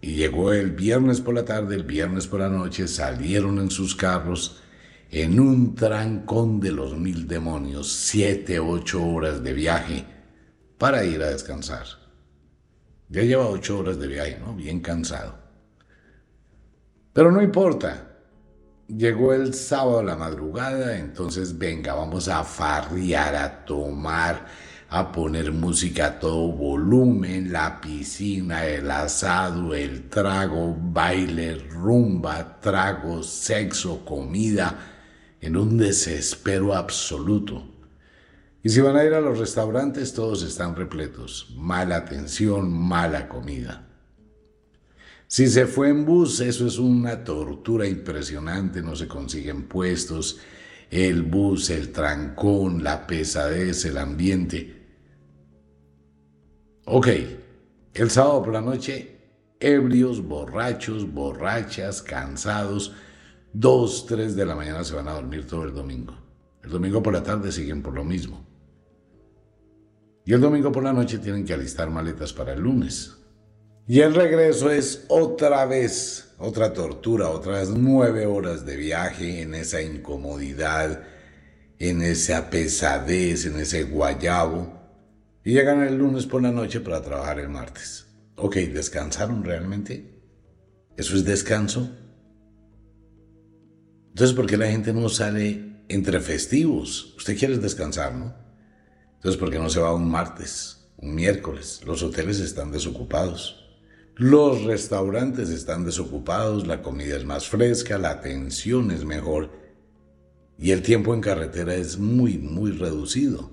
Y 0.00 0.14
llegó 0.14 0.52
el 0.52 0.70
viernes 0.70 1.20
por 1.20 1.34
la 1.34 1.44
tarde, 1.44 1.74
el 1.74 1.82
viernes 1.82 2.28
por 2.28 2.38
la 2.38 2.48
noche, 2.48 2.86
salieron 2.86 3.58
en 3.58 3.72
sus 3.72 3.96
carros 3.96 4.62
en 5.10 5.40
un 5.40 5.74
trancón 5.74 6.60
de 6.60 6.70
los 6.70 6.96
mil 6.96 7.26
demonios, 7.26 7.92
siete, 7.92 8.60
ocho 8.60 9.04
horas 9.04 9.42
de 9.42 9.54
viaje 9.54 10.04
para 10.78 11.04
ir 11.04 11.20
a 11.20 11.30
descansar. 11.30 11.86
Ya 13.08 13.22
lleva 13.22 13.48
ocho 13.48 13.80
horas 13.80 13.98
de 13.98 14.06
viaje, 14.06 14.38
¿no? 14.38 14.54
Bien 14.54 14.78
cansado. 14.78 15.41
Pero 17.12 17.30
no 17.30 17.42
importa. 17.42 18.08
Llegó 18.88 19.32
el 19.32 19.54
sábado 19.54 20.00
a 20.00 20.04
la 20.04 20.16
madrugada, 20.16 20.98
entonces 20.98 21.56
venga, 21.56 21.94
vamos 21.94 22.28
a 22.28 22.44
farrear, 22.44 23.34
a 23.36 23.64
tomar 23.64 24.46
a 24.94 25.10
poner 25.10 25.52
música 25.52 26.06
a 26.06 26.20
todo 26.20 26.52
volumen, 26.52 27.50
la 27.50 27.80
piscina, 27.80 28.66
el 28.66 28.90
asado, 28.90 29.74
el 29.74 30.10
trago, 30.10 30.76
baile, 30.78 31.54
rumba, 31.70 32.60
trago, 32.60 33.22
sexo, 33.22 34.04
comida, 34.04 34.78
en 35.40 35.56
un 35.56 35.78
desespero 35.78 36.74
absoluto. 36.74 37.66
Y 38.62 38.68
si 38.68 38.82
van 38.82 38.96
a 38.96 39.04
ir 39.04 39.14
a 39.14 39.22
los 39.22 39.38
restaurantes, 39.38 40.12
todos 40.12 40.42
están 40.42 40.76
repletos. 40.76 41.54
Mala 41.56 41.96
atención, 41.96 42.70
mala 42.70 43.30
comida. 43.30 43.88
Si 45.32 45.48
se 45.48 45.66
fue 45.66 45.88
en 45.88 46.04
bus, 46.04 46.40
eso 46.40 46.66
es 46.66 46.76
una 46.78 47.24
tortura 47.24 47.86
impresionante, 47.86 48.82
no 48.82 48.94
se 48.94 49.08
consiguen 49.08 49.62
puestos, 49.62 50.40
el 50.90 51.22
bus, 51.22 51.70
el 51.70 51.90
trancón, 51.90 52.84
la 52.84 53.06
pesadez, 53.06 53.86
el 53.86 53.96
ambiente. 53.96 54.90
Ok, 56.84 57.08
el 57.94 58.10
sábado 58.10 58.42
por 58.42 58.52
la 58.52 58.60
noche, 58.60 59.20
ebrios, 59.58 60.22
borrachos, 60.22 61.10
borrachas, 61.10 62.02
cansados, 62.02 62.92
dos, 63.54 64.04
tres 64.04 64.36
de 64.36 64.44
la 64.44 64.54
mañana 64.54 64.84
se 64.84 64.94
van 64.94 65.08
a 65.08 65.14
dormir 65.14 65.46
todo 65.46 65.64
el 65.64 65.72
domingo. 65.72 66.14
El 66.62 66.68
domingo 66.68 67.02
por 67.02 67.14
la 67.14 67.22
tarde 67.22 67.52
siguen 67.52 67.82
por 67.82 67.94
lo 67.94 68.04
mismo. 68.04 68.46
Y 70.26 70.34
el 70.34 70.42
domingo 70.42 70.70
por 70.70 70.84
la 70.84 70.92
noche 70.92 71.16
tienen 71.16 71.46
que 71.46 71.54
alistar 71.54 71.88
maletas 71.88 72.34
para 72.34 72.52
el 72.52 72.60
lunes. 72.60 73.16
Y 73.92 74.00
el 74.00 74.14
regreso 74.14 74.70
es 74.70 75.04
otra 75.08 75.66
vez, 75.66 76.32
otra 76.38 76.72
tortura, 76.72 77.28
otras 77.28 77.68
nueve 77.68 78.24
horas 78.24 78.64
de 78.64 78.78
viaje 78.78 79.42
en 79.42 79.54
esa 79.54 79.82
incomodidad, 79.82 81.02
en 81.78 82.00
esa 82.00 82.48
pesadez, 82.48 83.44
en 83.44 83.58
ese 83.58 83.82
guayabo 83.84 84.80
y 85.44 85.52
llegan 85.52 85.82
el 85.82 85.98
lunes 85.98 86.24
por 86.24 86.40
la 86.40 86.50
noche 86.50 86.80
para 86.80 87.02
trabajar 87.02 87.38
el 87.38 87.50
martes. 87.50 88.06
Ok, 88.36 88.56
¿descansaron 88.56 89.44
realmente? 89.44 90.22
¿Eso 90.96 91.14
es 91.14 91.26
descanso? 91.26 91.94
Entonces, 94.08 94.34
¿por 94.34 94.46
qué 94.46 94.56
la 94.56 94.68
gente 94.68 94.94
no 94.94 95.10
sale 95.10 95.82
entre 95.90 96.18
festivos? 96.20 97.14
Usted 97.18 97.36
quiere 97.36 97.58
descansar, 97.58 98.14
¿no? 98.14 98.34
Entonces, 99.16 99.38
¿por 99.38 99.50
qué 99.50 99.58
no 99.58 99.68
se 99.68 99.80
va 99.80 99.94
un 99.94 100.10
martes, 100.10 100.88
un 100.96 101.14
miércoles? 101.14 101.82
Los 101.84 102.02
hoteles 102.02 102.40
están 102.40 102.72
desocupados. 102.72 103.61
Los 104.16 104.64
restaurantes 104.64 105.48
están 105.50 105.84
desocupados, 105.84 106.66
la 106.66 106.82
comida 106.82 107.16
es 107.16 107.24
más 107.24 107.48
fresca, 107.48 107.98
la 107.98 108.10
atención 108.10 108.90
es 108.90 109.04
mejor 109.04 109.50
y 110.58 110.70
el 110.70 110.82
tiempo 110.82 111.14
en 111.14 111.20
carretera 111.20 111.74
es 111.74 111.98
muy, 111.98 112.38
muy 112.38 112.72
reducido. 112.72 113.50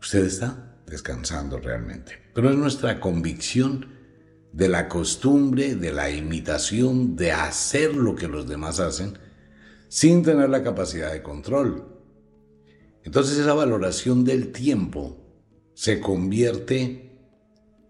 ¿Usted 0.00 0.24
está? 0.24 0.72
descansando 0.92 1.58
realmente. 1.58 2.18
Pero 2.34 2.50
es 2.50 2.56
nuestra 2.56 3.00
convicción 3.00 3.86
de 4.52 4.68
la 4.68 4.88
costumbre, 4.88 5.74
de 5.74 5.90
la 5.90 6.10
imitación, 6.10 7.16
de 7.16 7.32
hacer 7.32 7.96
lo 7.96 8.14
que 8.14 8.28
los 8.28 8.46
demás 8.46 8.78
hacen, 8.78 9.18
sin 9.88 10.22
tener 10.22 10.50
la 10.50 10.62
capacidad 10.62 11.10
de 11.10 11.22
control. 11.22 11.86
Entonces 13.04 13.38
esa 13.38 13.54
valoración 13.54 14.24
del 14.24 14.52
tiempo 14.52 15.18
se 15.74 15.98
convierte 15.98 17.18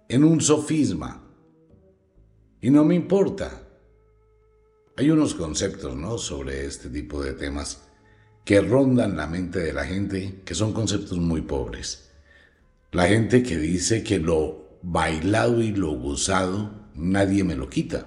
en 0.08 0.22
un 0.24 0.40
sofisma. 0.40 1.21
Y 2.62 2.70
no 2.70 2.84
me 2.84 2.94
importa. 2.94 3.60
Hay 4.96 5.10
unos 5.10 5.34
conceptos, 5.34 5.96
¿no? 5.96 6.16
Sobre 6.16 6.64
este 6.64 6.88
tipo 6.88 7.22
de 7.22 7.32
temas 7.32 7.82
que 8.44 8.60
rondan 8.60 9.16
la 9.16 9.26
mente 9.26 9.58
de 9.58 9.72
la 9.72 9.84
gente, 9.84 10.42
que 10.44 10.54
son 10.54 10.72
conceptos 10.72 11.18
muy 11.18 11.42
pobres. 11.42 12.12
La 12.92 13.08
gente 13.08 13.42
que 13.42 13.58
dice 13.58 14.04
que 14.04 14.18
lo 14.18 14.78
bailado 14.82 15.60
y 15.60 15.72
lo 15.72 15.92
gozado 15.92 16.82
nadie 16.94 17.42
me 17.42 17.56
lo 17.56 17.68
quita. 17.68 18.06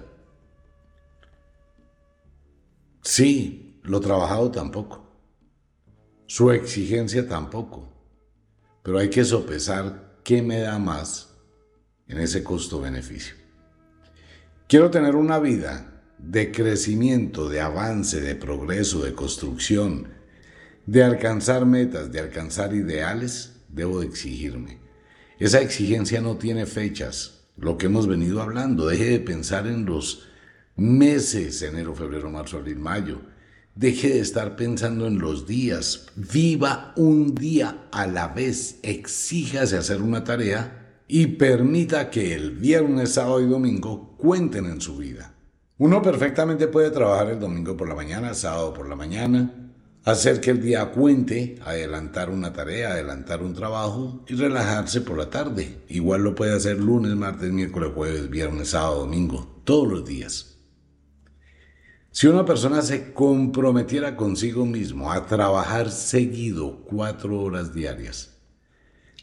Sí, 3.02 3.80
lo 3.82 4.00
trabajado 4.00 4.50
tampoco. 4.50 5.06
Su 6.26 6.50
exigencia 6.50 7.28
tampoco. 7.28 7.92
Pero 8.82 8.98
hay 8.98 9.10
que 9.10 9.24
sopesar 9.24 10.20
qué 10.24 10.40
me 10.40 10.60
da 10.60 10.78
más 10.78 11.34
en 12.08 12.18
ese 12.20 12.42
costo-beneficio. 12.42 13.45
Quiero 14.68 14.90
tener 14.90 15.14
una 15.14 15.38
vida 15.38 16.02
de 16.18 16.50
crecimiento, 16.50 17.48
de 17.48 17.60
avance, 17.60 18.20
de 18.20 18.34
progreso, 18.34 19.04
de 19.04 19.12
construcción, 19.12 20.08
de 20.86 21.04
alcanzar 21.04 21.64
metas, 21.66 22.10
de 22.10 22.18
alcanzar 22.18 22.74
ideales, 22.74 23.60
debo 23.68 24.00
de 24.00 24.08
exigirme. 24.08 24.80
Esa 25.38 25.60
exigencia 25.60 26.20
no 26.20 26.36
tiene 26.36 26.66
fechas, 26.66 27.44
lo 27.56 27.78
que 27.78 27.86
hemos 27.86 28.08
venido 28.08 28.42
hablando. 28.42 28.88
Deje 28.88 29.10
de 29.10 29.20
pensar 29.20 29.68
en 29.68 29.86
los 29.86 30.26
meses, 30.74 31.62
enero, 31.62 31.94
febrero, 31.94 32.28
marzo, 32.28 32.56
abril, 32.56 32.80
mayo. 32.80 33.20
Deje 33.76 34.08
de 34.08 34.20
estar 34.20 34.56
pensando 34.56 35.06
en 35.06 35.20
los 35.20 35.46
días. 35.46 36.06
Viva 36.16 36.92
un 36.96 37.36
día 37.36 37.86
a 37.92 38.08
la 38.08 38.26
vez. 38.26 38.80
Exíjase 38.82 39.76
hacer 39.76 40.02
una 40.02 40.24
tarea 40.24 40.85
y 41.08 41.26
permita 41.26 42.10
que 42.10 42.34
el 42.34 42.52
viernes, 42.52 43.12
sábado 43.12 43.40
y 43.40 43.46
domingo 43.46 44.16
cuenten 44.16 44.66
en 44.66 44.80
su 44.80 44.96
vida. 44.96 45.34
Uno 45.78 46.02
perfectamente 46.02 46.68
puede 46.68 46.90
trabajar 46.90 47.30
el 47.30 47.40
domingo 47.40 47.76
por 47.76 47.88
la 47.88 47.94
mañana, 47.94 48.34
sábado 48.34 48.72
por 48.72 48.88
la 48.88 48.96
mañana, 48.96 49.72
hacer 50.04 50.40
que 50.40 50.52
el 50.52 50.62
día 50.62 50.90
cuente, 50.90 51.58
adelantar 51.64 52.30
una 52.30 52.52
tarea, 52.52 52.92
adelantar 52.92 53.42
un 53.42 53.54
trabajo 53.54 54.24
y 54.26 54.34
relajarse 54.34 55.00
por 55.02 55.18
la 55.18 55.28
tarde. 55.28 55.82
Igual 55.88 56.22
lo 56.22 56.34
puede 56.34 56.54
hacer 56.54 56.78
lunes, 56.78 57.14
martes, 57.14 57.52
miércoles, 57.52 57.90
jueves, 57.94 58.30
viernes, 58.30 58.70
sábado, 58.70 59.00
domingo, 59.00 59.60
todos 59.64 59.88
los 59.88 60.04
días. 60.04 60.56
Si 62.10 62.26
una 62.26 62.46
persona 62.46 62.80
se 62.80 63.12
comprometiera 63.12 64.16
consigo 64.16 64.64
mismo 64.64 65.12
a 65.12 65.26
trabajar 65.26 65.90
seguido 65.90 66.84
cuatro 66.84 67.38
horas 67.40 67.74
diarias, 67.74 68.35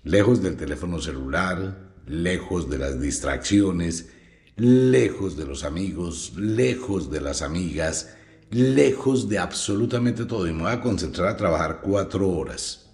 lejos 0.04 0.42
del 0.42 0.58
teléfono 0.58 1.00
celular, 1.02 1.94
lejos 2.06 2.70
de 2.70 2.78
las 2.78 3.00
distracciones, 3.00 4.10
lejos 4.56 5.38
de 5.38 5.46
los 5.46 5.64
amigos, 5.64 6.34
lejos 6.36 7.10
de 7.10 7.22
las 7.22 7.42
amigas, 7.42 8.16
lejos 8.52 9.30
de 9.30 9.40
absolutamente 9.40 10.26
todo 10.26 10.48
y 10.48 10.54
me 10.54 10.64
voy 10.64 10.72
a 10.72 10.82
concentrar 10.82 11.30
a 11.30 11.38
trabajar 11.38 11.82
cuatro 11.82 12.30
horas. 12.30 12.92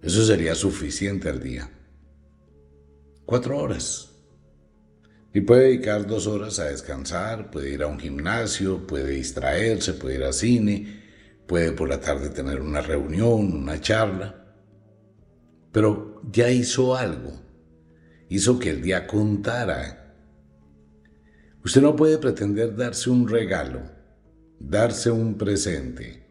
Eso 0.00 0.24
sería 0.24 0.54
suficiente 0.54 1.28
al 1.28 1.40
día. 1.40 1.70
Cuatro 3.24 3.58
horas. 3.58 4.08
Y 5.34 5.42
puede 5.42 5.68
dedicar 5.68 6.06
dos 6.06 6.26
horas 6.26 6.58
a 6.58 6.64
descansar, 6.64 7.50
puede 7.50 7.70
ir 7.70 7.82
a 7.82 7.86
un 7.86 7.98
gimnasio, 7.98 8.86
puede 8.86 9.12
distraerse, 9.12 9.94
puede 9.94 10.16
ir 10.16 10.24
al 10.24 10.34
cine, 10.34 11.01
puede 11.46 11.72
por 11.72 11.88
la 11.88 12.00
tarde 12.00 12.30
tener 12.30 12.60
una 12.60 12.80
reunión, 12.80 13.52
una 13.54 13.80
charla. 13.80 14.54
Pero 15.72 16.20
ya 16.30 16.50
hizo 16.50 16.96
algo. 16.96 17.32
Hizo 18.28 18.58
que 18.58 18.70
el 18.70 18.82
día 18.82 19.06
contara. 19.06 20.16
Usted 21.64 21.82
no 21.82 21.94
puede 21.94 22.18
pretender 22.18 22.74
darse 22.74 23.08
un 23.08 23.28
regalo, 23.28 23.82
darse 24.58 25.10
un 25.10 25.38
presente, 25.38 26.26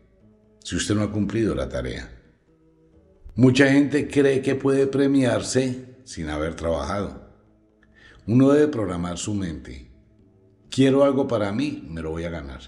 si 0.63 0.75
usted 0.75 0.95
no 0.95 1.03
ha 1.03 1.11
cumplido 1.11 1.55
la 1.55 1.69
tarea. 1.69 2.09
Mucha 3.35 3.71
gente 3.71 4.09
cree 4.09 4.41
que 4.41 4.55
puede 4.55 4.87
premiarse 4.87 5.95
sin 6.03 6.29
haber 6.29 6.55
trabajado. 6.55 7.31
Uno 8.27 8.51
debe 8.51 8.67
programar 8.67 9.17
su 9.17 9.33
mente. 9.33 9.89
Quiero 10.69 11.03
algo 11.03 11.27
para 11.27 11.51
mí, 11.51 11.87
me 11.89 12.01
lo 12.01 12.11
voy 12.11 12.25
a 12.25 12.29
ganar. 12.29 12.61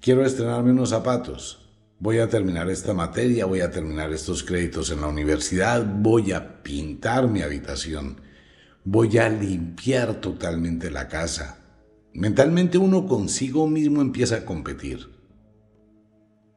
Quiero 0.00 0.24
estrenarme 0.24 0.70
unos 0.70 0.90
zapatos. 0.90 1.61
Voy 2.02 2.18
a 2.18 2.28
terminar 2.28 2.68
esta 2.68 2.94
materia, 2.94 3.46
voy 3.46 3.60
a 3.60 3.70
terminar 3.70 4.12
estos 4.12 4.42
créditos 4.42 4.90
en 4.90 5.02
la 5.02 5.06
universidad, 5.06 5.86
voy 5.86 6.32
a 6.32 6.60
pintar 6.64 7.28
mi 7.28 7.42
habitación, 7.42 8.20
voy 8.82 9.18
a 9.18 9.28
limpiar 9.28 10.14
totalmente 10.14 10.90
la 10.90 11.06
casa. 11.06 11.60
Mentalmente 12.12 12.76
uno 12.76 13.06
consigo 13.06 13.68
mismo 13.68 14.02
empieza 14.02 14.38
a 14.38 14.44
competir. 14.44 15.10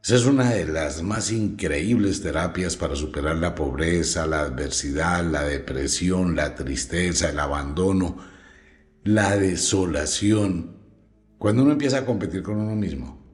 Esa 0.02 0.16
es 0.16 0.26
una 0.26 0.50
de 0.50 0.66
las 0.66 1.04
más 1.04 1.30
increíbles 1.30 2.22
terapias 2.22 2.74
para 2.74 2.96
superar 2.96 3.36
la 3.36 3.54
pobreza, 3.54 4.26
la 4.26 4.40
adversidad, 4.40 5.24
la 5.24 5.44
depresión, 5.44 6.34
la 6.34 6.56
tristeza, 6.56 7.30
el 7.30 7.38
abandono, 7.38 8.16
la 9.04 9.36
desolación. 9.36 10.76
Cuando 11.38 11.62
uno 11.62 11.70
empieza 11.70 11.98
a 11.98 12.04
competir 12.04 12.42
con 12.42 12.56
uno 12.56 12.74
mismo. 12.74 13.25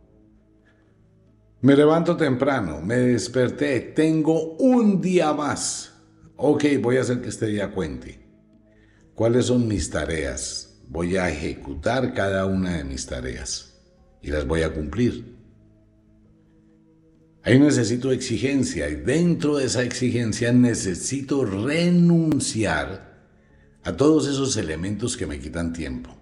Me 1.63 1.77
levanto 1.77 2.17
temprano, 2.17 2.83
me 2.83 2.97
desperté, 2.97 3.79
tengo 3.79 4.57
un 4.57 5.01
día 5.01 5.33
más. 5.33 5.93
Ok, 6.35 6.65
voy 6.81 6.97
a 6.97 7.03
hacer 7.03 7.23
que 7.23 7.29
este 7.29 7.47
día 7.47 7.71
cuente. 7.71 8.19
¿Cuáles 9.15 9.47
son 9.47 9.69
mis 9.69 9.89
tareas? 9.89 10.83
Voy 10.89 11.17
a 11.17 11.31
ejecutar 11.31 12.15
cada 12.15 12.47
una 12.47 12.79
de 12.79 12.85
mis 12.85 13.07
tareas 13.07 13.81
y 14.21 14.33
las 14.33 14.45
voy 14.45 14.63
a 14.63 14.75
cumplir. 14.75 15.37
Ahí 17.45 17.61
necesito 17.61 18.11
exigencia 18.11 18.89
y 18.89 18.97
dentro 18.97 19.59
de 19.59 19.67
esa 19.67 19.85
exigencia 19.85 20.53
necesito 20.53 21.45
renunciar 21.45 23.23
a 23.85 23.97
todos 23.97 24.27
esos 24.27 24.57
elementos 24.57 25.17
que 25.17 25.29
me 25.29 25.39
quitan 25.39 25.73
tiempo. 25.73 26.22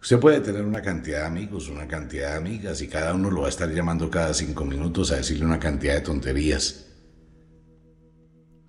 Usted 0.00 0.18
puede 0.18 0.40
tener 0.40 0.64
una 0.64 0.80
cantidad 0.80 1.20
de 1.20 1.26
amigos, 1.26 1.68
una 1.68 1.86
cantidad 1.86 2.30
de 2.30 2.36
amigas 2.38 2.80
y 2.80 2.88
cada 2.88 3.12
uno 3.12 3.30
lo 3.30 3.42
va 3.42 3.46
a 3.46 3.50
estar 3.50 3.70
llamando 3.70 4.10
cada 4.10 4.32
cinco 4.32 4.64
minutos 4.64 5.12
a 5.12 5.16
decirle 5.16 5.44
una 5.44 5.58
cantidad 5.58 5.94
de 5.94 6.00
tonterías. 6.00 6.86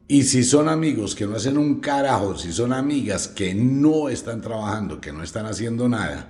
Y 0.10 0.24
si 0.24 0.44
son 0.44 0.67
amigos 0.67 1.15
que 1.15 1.26
no 1.26 1.38
hacen 1.38 1.58
un 1.58 1.80
carajo, 1.80 2.38
si 2.38 2.52
son 2.52 2.74
amigas 2.74 3.30
que 3.30 3.54
no 3.54 4.10
están 4.10 4.41
trabajando, 4.41 5.00
que 5.00 5.13
no 5.13 5.24
están 5.24 5.46
haciendo 5.46 5.88
nada, 5.88 6.30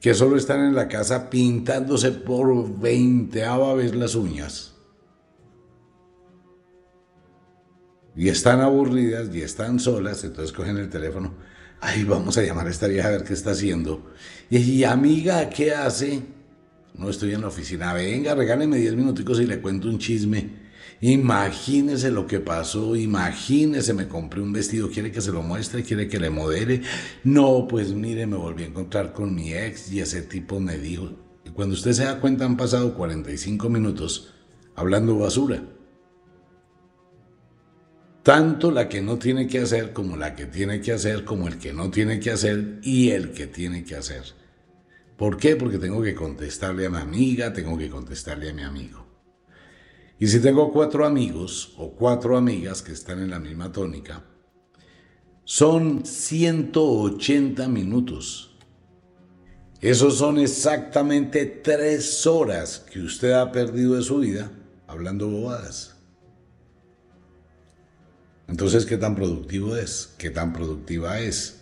que 0.00 0.14
solo 0.14 0.36
están 0.36 0.64
en 0.64 0.76
la 0.76 0.86
casa 0.86 1.28
pintándose 1.28 2.12
por 2.12 2.78
veinteava 2.78 3.74
vez 3.74 3.92
las 3.96 4.14
uñas. 4.14 4.76
Y 8.14 8.28
están 8.28 8.60
aburridas 8.60 9.34
y 9.34 9.42
están 9.42 9.80
solas, 9.80 10.22
entonces 10.22 10.52
cogen 10.52 10.76
el 10.76 10.90
teléfono. 10.90 11.34
Ay, 11.82 12.04
vamos 12.04 12.36
a 12.36 12.42
llamar 12.42 12.66
a 12.66 12.70
esta 12.70 12.86
vieja 12.88 13.08
a 13.08 13.12
ver 13.12 13.24
qué 13.24 13.32
está 13.32 13.52
haciendo. 13.52 14.12
Y, 14.50 14.84
amiga, 14.84 15.48
¿qué 15.48 15.72
hace? 15.72 16.22
No 16.94 17.08
estoy 17.08 17.32
en 17.32 17.40
la 17.40 17.48
oficina. 17.48 17.94
Venga, 17.94 18.34
regáleme 18.34 18.76
diez 18.76 18.94
minuticos 18.94 19.40
y 19.40 19.46
le 19.46 19.62
cuento 19.62 19.88
un 19.88 19.98
chisme. 19.98 20.60
Imagínese 21.00 22.10
lo 22.10 22.26
que 22.26 22.40
pasó, 22.40 22.94
imagínese, 22.94 23.94
me 23.94 24.06
compré 24.06 24.42
un 24.42 24.52
vestido, 24.52 24.90
quiere 24.90 25.10
que 25.10 25.22
se 25.22 25.32
lo 25.32 25.42
muestre, 25.42 25.82
quiere 25.82 26.08
que 26.08 26.20
le 26.20 26.28
modele. 26.28 26.82
No, 27.24 27.66
pues 27.66 27.92
mire, 27.94 28.26
me 28.26 28.36
volví 28.36 28.64
a 28.64 28.66
encontrar 28.66 29.14
con 29.14 29.34
mi 29.34 29.54
ex 29.54 29.90
y 29.90 30.00
ese 30.00 30.20
tipo 30.20 30.60
me 30.60 30.76
dijo. 30.76 31.12
Y 31.46 31.50
cuando 31.50 31.74
usted 31.74 31.92
se 31.92 32.04
da 32.04 32.20
cuenta 32.20 32.44
han 32.44 32.58
pasado 32.58 32.94
45 32.94 33.70
minutos 33.70 34.34
hablando 34.76 35.18
basura. 35.18 35.62
Tanto 38.22 38.70
la 38.70 38.88
que 38.88 39.00
no 39.00 39.18
tiene 39.18 39.46
que 39.46 39.60
hacer 39.60 39.92
como 39.92 40.16
la 40.16 40.36
que 40.36 40.46
tiene 40.46 40.80
que 40.80 40.92
hacer, 40.92 41.24
como 41.24 41.48
el 41.48 41.58
que 41.58 41.72
no 41.72 41.90
tiene 41.90 42.20
que 42.20 42.30
hacer 42.30 42.78
y 42.82 43.10
el 43.10 43.32
que 43.32 43.46
tiene 43.46 43.84
que 43.84 43.96
hacer. 43.96 44.24
¿Por 45.16 45.36
qué? 45.36 45.56
Porque 45.56 45.78
tengo 45.78 46.02
que 46.02 46.14
contestarle 46.14 46.86
a 46.86 46.90
mi 46.90 46.98
amiga, 46.98 47.52
tengo 47.52 47.76
que 47.78 47.88
contestarle 47.88 48.50
a 48.50 48.54
mi 48.54 48.62
amigo. 48.62 49.06
Y 50.18 50.26
si 50.26 50.40
tengo 50.40 50.70
cuatro 50.70 51.06
amigos 51.06 51.72
o 51.78 51.92
cuatro 51.92 52.36
amigas 52.36 52.82
que 52.82 52.92
están 52.92 53.20
en 53.20 53.30
la 53.30 53.38
misma 53.38 53.72
tónica, 53.72 54.22
son 55.44 56.04
180 56.04 57.68
minutos. 57.68 58.56
Esos 59.80 60.18
son 60.18 60.38
exactamente 60.38 61.46
tres 61.46 62.26
horas 62.26 62.80
que 62.80 63.00
usted 63.00 63.32
ha 63.32 63.50
perdido 63.50 63.94
de 63.94 64.02
su 64.02 64.18
vida 64.18 64.52
hablando 64.86 65.28
bobadas. 65.28 65.99
Entonces, 68.50 68.84
¿qué 68.84 68.96
tan 68.96 69.14
productivo 69.14 69.76
es? 69.76 70.12
¿Qué 70.18 70.28
tan 70.28 70.52
productiva 70.52 71.20
es? 71.20 71.60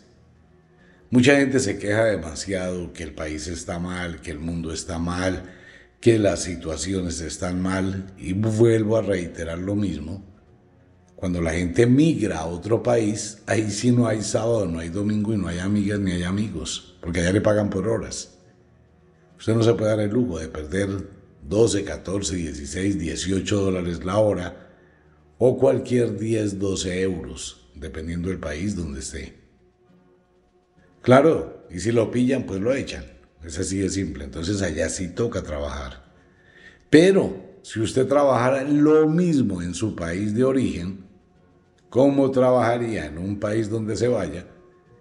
Mucha 1.11 1.37
gente 1.37 1.61
se 1.61 1.79
queja 1.79 2.07
demasiado 2.07 2.95
que 2.95 3.03
el 3.03 3.13
país 3.13 3.47
está 3.47 3.79
mal, 3.79 4.23
que 4.23 4.31
el 4.31 4.39
mundo 4.39 4.73
está 4.73 4.99
mal, 4.99 5.43
que 6.01 6.19
las 6.19 6.43
situaciones 6.45 7.21
están 7.21 7.61
mal 7.61 8.15
y 8.17 8.33
vuelvo 8.33 8.97
a 8.97 9.03
reiterar 9.03 9.59
lo 9.59 9.75
mismo. 9.75 10.25
Cuando 11.15 11.43
la 11.43 11.53
gente 11.53 11.87
migra 11.87 12.39
a 12.39 12.47
otro 12.47 12.83
país, 12.83 13.43
ahí 13.47 13.71
sí 13.71 13.93
no 13.93 14.07
hay 14.07 14.23
sábado, 14.23 14.67
no 14.67 14.79
hay 14.79 14.89
domingo 14.89 15.35
y 15.35 15.37
no 15.37 15.49
hay 15.49 15.59
amigas 15.59 16.01
ni 16.01 16.13
hay 16.13 16.23
amigos, 16.23 16.97
porque 17.03 17.21
allá 17.21 17.33
le 17.33 17.43
pagan 17.43 17.69
por 17.69 17.87
horas. 17.87 18.39
Usted 19.39 19.55
no 19.55 19.63
se 19.63 19.75
puede 19.75 19.91
dar 19.91 20.01
el 20.01 20.11
lujo 20.11 20.39
de 20.39 20.49
perder 20.49 20.89
12, 21.47 21.85
14, 21.85 22.35
16, 22.35 22.99
18 22.99 23.61
dólares 23.61 24.05
la 24.05 24.17
hora 24.17 24.68
o 25.39 25.57
cualquier 25.57 26.19
10, 26.19 26.59
12 26.59 27.01
euros, 27.01 27.69
dependiendo 27.75 28.29
del 28.29 28.39
país 28.39 28.75
donde 28.75 29.01
esté. 29.01 29.35
Claro, 31.03 31.67
y 31.71 31.81
si 31.81 31.93
lo 31.93 32.11
pillan, 32.11 32.45
pues 32.45 32.61
lo 32.61 32.75
echan. 32.75 33.05
Es 33.45 33.59
así 33.59 33.79
de 33.79 33.89
simple. 33.89 34.25
Entonces 34.25 34.63
allá 34.63 34.89
sí 34.89 35.09
toca 35.09 35.43
trabajar. 35.43 36.13
Pero 36.91 37.59
si 37.63 37.81
usted 37.81 38.07
trabajara 38.07 38.65
lo 38.65 39.09
mismo 39.09 39.63
en 39.63 39.75
su 39.75 39.95
país 39.95 40.35
de 40.35 40.45
origen, 40.45 41.05
¿cómo 41.89 42.31
trabajaría 42.31 43.07
en 43.07 43.19
un 43.19 43.39
país 43.39 43.71
donde 43.71 43.97
se 43.97 44.09
vaya? 44.09 44.47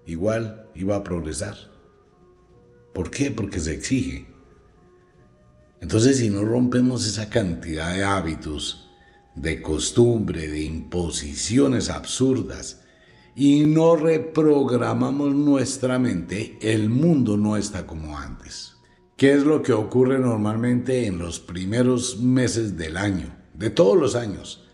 Igual 0.06 0.70
iba 0.76 0.96
a 0.96 1.04
progresar. 1.04 1.56
¿Por 2.94 3.10
qué? 3.10 3.32
Porque 3.32 3.60
se 3.60 3.74
exige. 3.74 4.28
Entonces, 5.82 6.18
si 6.18 6.30
no 6.30 6.44
rompemos 6.44 7.06
esa 7.06 7.30
cantidad 7.30 7.94
de 7.94 8.04
hábitos, 8.04 8.87
de 9.38 9.62
costumbre, 9.62 10.48
de 10.48 10.64
imposiciones 10.64 11.90
absurdas, 11.90 12.82
y 13.36 13.66
no 13.66 13.96
reprogramamos 13.96 15.36
nuestra 15.36 16.00
mente, 16.00 16.58
el 16.60 16.90
mundo 16.90 17.38
no 17.38 17.56
está 17.56 17.86
como 17.86 18.18
antes. 18.18 18.74
¿Qué 19.16 19.34
es 19.34 19.44
lo 19.44 19.62
que 19.62 19.74
ocurre 19.74 20.18
normalmente 20.18 21.06
en 21.06 21.20
los 21.20 21.40
primeros 21.40 22.20
meses 22.20 22.78
del 22.78 22.98
año, 22.98 23.36
de 23.54 23.70
todos 23.70 23.96
los 23.96 24.16
años? 24.16 24.68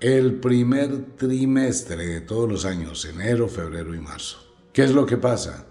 El 0.00 0.40
primer 0.40 1.16
trimestre 1.16 2.06
de 2.06 2.20
todos 2.20 2.48
los 2.48 2.64
años, 2.64 3.04
enero, 3.04 3.46
febrero 3.48 3.94
y 3.94 4.00
marzo. 4.00 4.38
¿Qué 4.72 4.82
es 4.82 4.92
lo 4.92 5.06
que 5.06 5.18
pasa? 5.18 5.66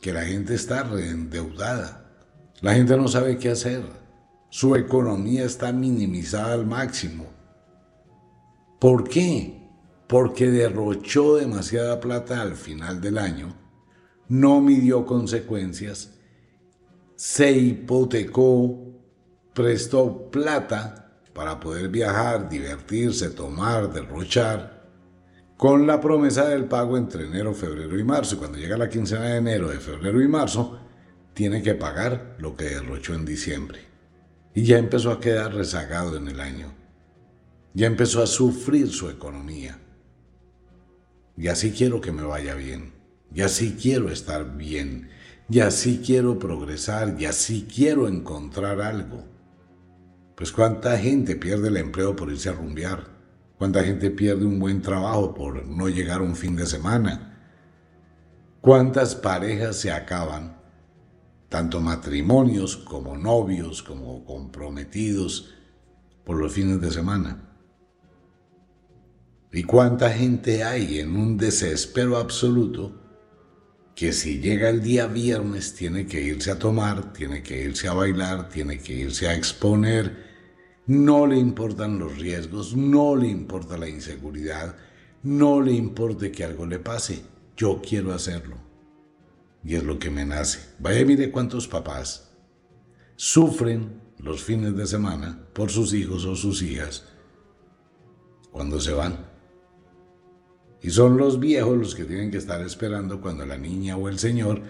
Que 0.00 0.12
la 0.12 0.24
gente 0.24 0.54
está 0.54 0.84
reendeudada. 0.84 2.12
La 2.60 2.74
gente 2.74 2.96
no 2.96 3.08
sabe 3.08 3.38
qué 3.38 3.50
hacer. 3.50 3.82
Su 4.48 4.76
economía 4.76 5.44
está 5.44 5.72
minimizada 5.72 6.52
al 6.52 6.66
máximo 6.66 7.39
¿Por 8.80 9.06
qué? 9.06 9.68
Porque 10.08 10.50
derrochó 10.50 11.36
demasiada 11.36 12.00
plata 12.00 12.40
al 12.40 12.56
final 12.56 13.02
del 13.02 13.18
año, 13.18 13.54
no 14.28 14.62
midió 14.62 15.04
consecuencias, 15.04 16.18
se 17.14 17.52
hipotecó, 17.52 18.98
prestó 19.52 20.30
plata 20.30 21.20
para 21.34 21.60
poder 21.60 21.90
viajar, 21.90 22.48
divertirse, 22.48 23.28
tomar, 23.28 23.92
derrochar, 23.92 24.88
con 25.58 25.86
la 25.86 26.00
promesa 26.00 26.48
del 26.48 26.64
pago 26.64 26.96
entre 26.96 27.26
enero, 27.26 27.52
febrero 27.52 27.98
y 27.98 28.04
marzo. 28.04 28.38
Cuando 28.38 28.56
llega 28.56 28.78
la 28.78 28.88
quincena 28.88 29.26
de 29.26 29.36
enero, 29.36 29.68
de 29.68 29.78
febrero 29.78 30.22
y 30.22 30.28
marzo, 30.28 30.80
tiene 31.34 31.62
que 31.62 31.74
pagar 31.74 32.36
lo 32.38 32.56
que 32.56 32.64
derrochó 32.64 33.12
en 33.12 33.26
diciembre. 33.26 33.80
Y 34.54 34.64
ya 34.64 34.78
empezó 34.78 35.10
a 35.10 35.20
quedar 35.20 35.52
rezagado 35.52 36.16
en 36.16 36.28
el 36.28 36.40
año 36.40 36.79
ya 37.74 37.86
empezó 37.86 38.22
a 38.22 38.26
sufrir 38.26 38.88
su 38.88 39.08
economía. 39.08 39.78
Y 41.36 41.48
así 41.48 41.72
quiero 41.72 42.00
que 42.00 42.12
me 42.12 42.22
vaya 42.22 42.54
bien. 42.54 42.92
Y 43.32 43.42
así 43.42 43.76
quiero 43.80 44.10
estar 44.10 44.56
bien. 44.56 45.08
Y 45.48 45.60
así 45.60 46.02
quiero 46.04 46.38
progresar. 46.38 47.16
Y 47.18 47.26
así 47.26 47.66
quiero 47.72 48.08
encontrar 48.08 48.80
algo. 48.80 49.24
Pues 50.34 50.52
cuánta 50.52 50.98
gente 50.98 51.36
pierde 51.36 51.68
el 51.68 51.76
empleo 51.76 52.16
por 52.16 52.30
irse 52.30 52.48
a 52.48 52.52
rumbear. 52.52 53.08
Cuánta 53.56 53.84
gente 53.84 54.10
pierde 54.10 54.44
un 54.44 54.58
buen 54.58 54.82
trabajo 54.82 55.34
por 55.34 55.66
no 55.66 55.88
llegar 55.88 56.22
un 56.22 56.34
fin 56.34 56.56
de 56.56 56.66
semana. 56.66 57.30
Cuántas 58.60 59.14
parejas 59.14 59.76
se 59.76 59.90
acaban, 59.90 60.58
tanto 61.48 61.80
matrimonios 61.80 62.76
como 62.76 63.16
novios, 63.16 63.82
como 63.82 64.24
comprometidos, 64.24 65.54
por 66.24 66.36
los 66.36 66.52
fines 66.52 66.80
de 66.80 66.90
semana. 66.90 67.49
¿Y 69.52 69.64
cuánta 69.64 70.10
gente 70.10 70.62
hay 70.62 71.00
en 71.00 71.16
un 71.16 71.36
desespero 71.36 72.16
absoluto 72.16 73.00
que 73.96 74.12
si 74.12 74.40
llega 74.40 74.70
el 74.70 74.80
día 74.80 75.08
viernes 75.08 75.74
tiene 75.74 76.06
que 76.06 76.22
irse 76.22 76.52
a 76.52 76.58
tomar, 76.58 77.12
tiene 77.12 77.42
que 77.42 77.64
irse 77.64 77.88
a 77.88 77.92
bailar, 77.92 78.48
tiene 78.48 78.78
que 78.78 78.94
irse 78.94 79.28
a 79.28 79.34
exponer, 79.34 80.30
no 80.86 81.26
le 81.26 81.36
importan 81.36 81.98
los 81.98 82.16
riesgos, 82.16 82.76
no 82.76 83.16
le 83.16 83.28
importa 83.28 83.76
la 83.76 83.88
inseguridad, 83.88 84.76
no 85.24 85.60
le 85.60 85.72
importa 85.72 86.30
que 86.30 86.44
algo 86.44 86.64
le 86.64 86.78
pase, 86.78 87.22
yo 87.56 87.82
quiero 87.86 88.14
hacerlo. 88.14 88.56
Y 89.62 89.74
es 89.74 89.82
lo 89.82 89.98
que 89.98 90.10
me 90.10 90.24
nace. 90.24 90.60
Vaya, 90.78 91.04
mire 91.04 91.30
cuántos 91.30 91.68
papás 91.68 92.30
sufren 93.16 94.00
los 94.16 94.42
fines 94.42 94.76
de 94.76 94.86
semana 94.86 95.44
por 95.52 95.70
sus 95.70 95.92
hijos 95.92 96.24
o 96.24 96.36
sus 96.36 96.62
hijas 96.62 97.04
cuando 98.50 98.80
se 98.80 98.92
van. 98.92 99.29
Y 100.82 100.90
son 100.90 101.16
los 101.16 101.38
viejos 101.38 101.76
los 101.76 101.94
que 101.94 102.04
tienen 102.04 102.30
que 102.30 102.38
estar 102.38 102.60
esperando 102.62 103.20
cuando 103.20 103.44
la 103.44 103.58
niña 103.58 103.96
o 103.96 104.08
el 104.08 104.18
señor 104.18 104.62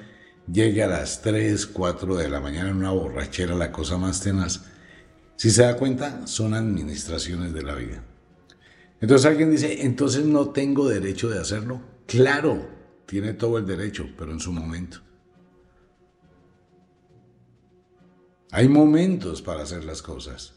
llegue 0.50 0.82
a 0.82 0.88
las 0.88 1.22
3, 1.22 1.66
4 1.66 2.16
de 2.16 2.28
la 2.28 2.40
mañana 2.40 2.70
en 2.70 2.76
una 2.76 2.90
borrachera, 2.90 3.54
la 3.54 3.70
cosa 3.70 3.96
más 3.96 4.20
tenaz. 4.20 4.64
Si 5.36 5.50
se 5.50 5.62
da 5.62 5.76
cuenta, 5.76 6.26
son 6.26 6.54
administraciones 6.54 7.52
de 7.52 7.62
la 7.62 7.74
vida. 7.74 8.04
Entonces 9.00 9.26
alguien 9.26 9.50
dice, 9.50 9.86
entonces 9.86 10.24
no 10.24 10.50
tengo 10.50 10.88
derecho 10.88 11.28
de 11.30 11.38
hacerlo. 11.38 11.80
Claro, 12.06 12.68
tiene 13.06 13.32
todo 13.32 13.56
el 13.58 13.66
derecho, 13.66 14.06
pero 14.18 14.32
en 14.32 14.40
su 14.40 14.52
momento. 14.52 14.98
Hay 18.50 18.68
momentos 18.68 19.40
para 19.42 19.62
hacer 19.62 19.84
las 19.84 20.02
cosas. 20.02 20.54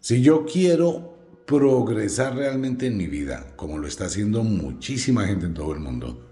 Si 0.00 0.22
yo 0.22 0.44
quiero 0.44 1.15
progresar 1.46 2.34
realmente 2.34 2.86
en 2.86 2.96
mi 2.96 3.06
vida, 3.06 3.52
como 3.56 3.78
lo 3.78 3.86
está 3.86 4.06
haciendo 4.06 4.42
muchísima 4.42 5.26
gente 5.26 5.46
en 5.46 5.54
todo 5.54 5.72
el 5.72 5.78
mundo, 5.78 6.26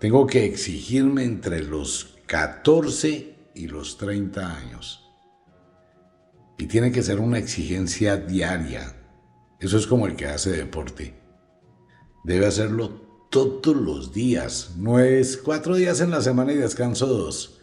tengo 0.00 0.26
que 0.26 0.46
exigirme 0.46 1.24
entre 1.24 1.62
los 1.62 2.18
14 2.26 3.50
y 3.54 3.68
los 3.68 3.98
30 3.98 4.56
años. 4.56 5.06
Y 6.58 6.66
tiene 6.66 6.92
que 6.92 7.02
ser 7.02 7.20
una 7.20 7.38
exigencia 7.38 8.16
diaria. 8.16 8.96
Eso 9.60 9.76
es 9.76 9.86
como 9.86 10.06
el 10.06 10.16
que 10.16 10.26
hace 10.26 10.50
deporte. 10.50 11.14
Debe 12.24 12.46
hacerlo 12.46 13.26
todos 13.30 13.76
los 13.76 14.12
días. 14.12 14.74
No 14.76 14.98
es 14.98 15.36
cuatro 15.36 15.76
días 15.76 16.00
en 16.00 16.10
la 16.10 16.22
semana 16.22 16.52
y 16.52 16.56
descanso 16.56 17.06
dos. 17.06 17.60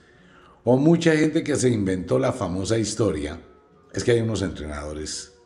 O 0.63 0.77
mucha 0.77 1.15
gente 1.15 1.43
que 1.43 1.55
se 1.55 1.69
inventó 1.69 2.19
la 2.19 2.31
famosa 2.31 2.77
historia. 2.77 3.41
Es 3.93 4.03
que 4.03 4.11
hay 4.11 4.21
unos 4.21 4.41
entrenadores 4.41 5.38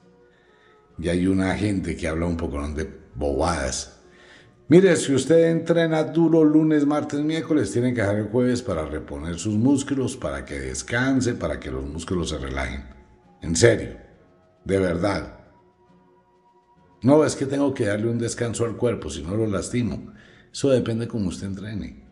y 0.98 1.10
hay 1.10 1.28
una 1.28 1.56
gente 1.56 1.96
que 1.96 2.08
habla 2.08 2.26
un 2.26 2.38
poco 2.38 2.66
de 2.70 2.90
bobadas. 3.16 4.00
Mire, 4.70 4.96
si 4.96 5.14
usted 5.14 5.52
entrena 5.52 6.04
duro 6.04 6.44
lunes, 6.44 6.86
martes, 6.86 7.20
miércoles, 7.20 7.72
tiene 7.72 7.94
que 7.94 8.02
dejar 8.02 8.16
el 8.18 8.28
jueves 8.28 8.62
para 8.62 8.86
reponer 8.86 9.38
sus 9.38 9.56
músculos, 9.56 10.16
para 10.16 10.46
que 10.46 10.60
descanse, 10.60 11.34
para 11.34 11.60
que 11.60 11.70
los 11.70 11.84
músculos 11.86 12.30
se 12.30 12.38
relajen. 12.38 12.86
En 13.42 13.56
serio, 13.56 13.98
de 14.64 14.80
verdad. 14.80 15.40
No, 17.02 17.26
es 17.26 17.36
que 17.36 17.46
tengo 17.46 17.74
que 17.74 17.86
darle 17.86 18.10
un 18.10 18.18
descanso 18.18 18.64
al 18.64 18.78
cuerpo, 18.78 19.10
si 19.10 19.22
no 19.22 19.36
lo 19.36 19.46
lastimo. 19.46 20.14
Eso 20.52 20.70
depende 20.70 21.08
cómo 21.08 21.28
usted 21.28 21.48
entrene. 21.48 22.04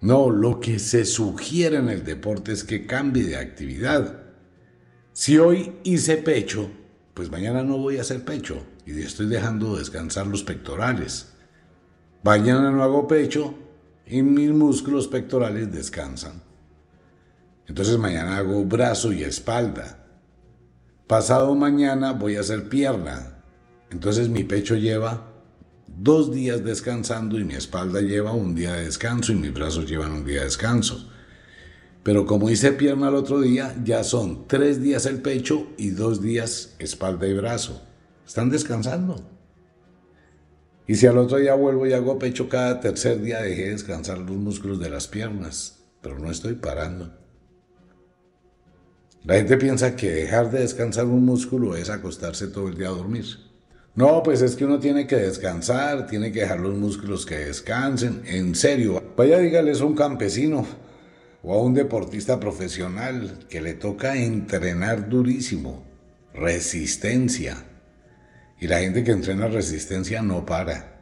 No, 0.00 0.30
lo 0.30 0.58
que 0.58 0.78
se 0.78 1.04
sugiere 1.04 1.76
en 1.76 1.88
el 1.88 2.04
deporte 2.04 2.52
es 2.52 2.64
que 2.64 2.86
cambie 2.86 3.24
de 3.24 3.36
actividad. 3.36 4.22
Si 5.12 5.38
hoy 5.38 5.76
hice 5.84 6.16
pecho, 6.16 6.70
pues 7.18 7.32
mañana 7.32 7.64
no 7.64 7.78
voy 7.78 7.98
a 7.98 8.02
hacer 8.02 8.24
pecho 8.24 8.62
y 8.86 8.96
estoy 9.00 9.26
dejando 9.26 9.76
descansar 9.76 10.28
los 10.28 10.44
pectorales. 10.44 11.30
Mañana 12.22 12.70
no 12.70 12.84
hago 12.84 13.08
pecho 13.08 13.54
y 14.06 14.22
mis 14.22 14.52
músculos 14.52 15.08
pectorales 15.08 15.72
descansan. 15.72 16.40
Entonces 17.66 17.98
mañana 17.98 18.36
hago 18.36 18.64
brazo 18.64 19.12
y 19.12 19.24
espalda. 19.24 20.06
Pasado 21.08 21.56
mañana 21.56 22.12
voy 22.12 22.36
a 22.36 22.40
hacer 22.42 22.68
pierna. 22.68 23.42
Entonces 23.90 24.28
mi 24.28 24.44
pecho 24.44 24.76
lleva 24.76 25.26
dos 25.88 26.30
días 26.30 26.62
descansando 26.62 27.36
y 27.36 27.42
mi 27.42 27.54
espalda 27.54 28.00
lleva 28.00 28.30
un 28.30 28.54
día 28.54 28.74
de 28.74 28.84
descanso 28.84 29.32
y 29.32 29.34
mis 29.34 29.52
brazos 29.52 29.90
llevan 29.90 30.12
un 30.12 30.24
día 30.24 30.38
de 30.38 30.44
descanso. 30.44 31.10
Pero 32.08 32.24
como 32.24 32.48
hice 32.48 32.72
pierna 32.72 33.10
el 33.10 33.16
otro 33.16 33.38
día, 33.38 33.76
ya 33.84 34.02
son 34.02 34.48
tres 34.48 34.80
días 34.80 35.04
el 35.04 35.20
pecho 35.20 35.66
y 35.76 35.90
dos 35.90 36.22
días 36.22 36.74
espalda 36.78 37.26
y 37.26 37.34
brazo. 37.34 37.82
Están 38.26 38.48
descansando. 38.48 39.20
Y 40.86 40.94
si 40.94 41.06
al 41.06 41.18
otro 41.18 41.36
día 41.36 41.52
vuelvo 41.52 41.86
y 41.86 41.92
hago 41.92 42.18
pecho 42.18 42.48
cada 42.48 42.80
tercer 42.80 43.20
día, 43.20 43.42
dejé 43.42 43.68
descansar 43.68 44.16
los 44.16 44.38
músculos 44.38 44.80
de 44.80 44.88
las 44.88 45.06
piernas, 45.06 45.80
pero 46.00 46.18
no 46.18 46.30
estoy 46.30 46.54
parando. 46.54 47.14
La 49.24 49.34
gente 49.34 49.58
piensa 49.58 49.94
que 49.94 50.10
dejar 50.10 50.50
de 50.50 50.60
descansar 50.60 51.04
un 51.04 51.26
músculo 51.26 51.76
es 51.76 51.90
acostarse 51.90 52.46
todo 52.46 52.68
el 52.68 52.78
día 52.78 52.88
a 52.88 52.92
dormir. 52.92 53.26
No, 53.94 54.22
pues 54.22 54.40
es 54.40 54.56
que 54.56 54.64
uno 54.64 54.78
tiene 54.78 55.06
que 55.06 55.16
descansar, 55.16 56.06
tiene 56.06 56.32
que 56.32 56.40
dejar 56.40 56.60
los 56.60 56.74
músculos 56.74 57.26
que 57.26 57.36
descansen. 57.36 58.22
En 58.24 58.54
serio, 58.54 59.12
vaya 59.14 59.40
dígales 59.40 59.82
a 59.82 59.84
un 59.84 59.94
campesino 59.94 60.87
o 61.42 61.54
a 61.54 61.62
un 61.62 61.74
deportista 61.74 62.40
profesional 62.40 63.46
que 63.48 63.60
le 63.60 63.74
toca 63.74 64.16
entrenar 64.16 65.08
durísimo, 65.08 65.86
resistencia. 66.34 67.64
Y 68.60 68.66
la 68.66 68.80
gente 68.80 69.04
que 69.04 69.12
entrena 69.12 69.46
resistencia 69.46 70.22
no 70.22 70.44
para. 70.44 70.98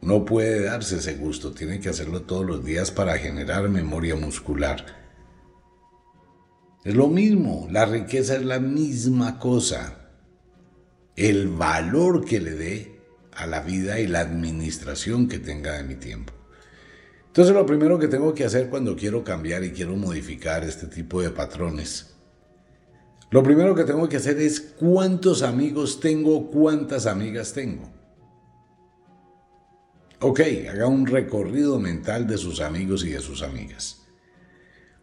No 0.00 0.24
puede 0.24 0.62
darse 0.62 0.96
ese 0.96 1.14
gusto, 1.14 1.52
tiene 1.52 1.80
que 1.80 1.88
hacerlo 1.88 2.22
todos 2.22 2.46
los 2.46 2.64
días 2.64 2.90
para 2.90 3.18
generar 3.18 3.68
memoria 3.68 4.14
muscular. 4.14 4.84
Es 6.84 6.94
lo 6.94 7.08
mismo, 7.08 7.66
la 7.70 7.84
riqueza 7.84 8.36
es 8.36 8.44
la 8.44 8.60
misma 8.60 9.38
cosa. 9.38 10.10
El 11.16 11.48
valor 11.48 12.24
que 12.24 12.40
le 12.40 12.52
dé 12.52 13.00
a 13.32 13.46
la 13.46 13.60
vida 13.60 13.98
y 14.00 14.06
la 14.06 14.20
administración 14.20 15.28
que 15.28 15.38
tenga 15.38 15.72
de 15.72 15.82
mi 15.82 15.96
tiempo. 15.96 16.35
Entonces 17.36 17.54
lo 17.54 17.66
primero 17.66 17.98
que 17.98 18.08
tengo 18.08 18.32
que 18.32 18.46
hacer 18.46 18.70
cuando 18.70 18.96
quiero 18.96 19.22
cambiar 19.22 19.62
y 19.62 19.70
quiero 19.70 19.94
modificar 19.94 20.64
este 20.64 20.86
tipo 20.86 21.20
de 21.20 21.28
patrones, 21.28 22.14
lo 23.30 23.42
primero 23.42 23.74
que 23.74 23.84
tengo 23.84 24.08
que 24.08 24.16
hacer 24.16 24.40
es 24.40 24.58
cuántos 24.58 25.42
amigos 25.42 26.00
tengo, 26.00 26.50
cuántas 26.50 27.04
amigas 27.04 27.52
tengo. 27.52 27.90
Ok, 30.20 30.40
haga 30.70 30.86
un 30.86 31.06
recorrido 31.06 31.78
mental 31.78 32.26
de 32.26 32.38
sus 32.38 32.62
amigos 32.62 33.04
y 33.04 33.10
de 33.10 33.20
sus 33.20 33.42
amigas. 33.42 34.06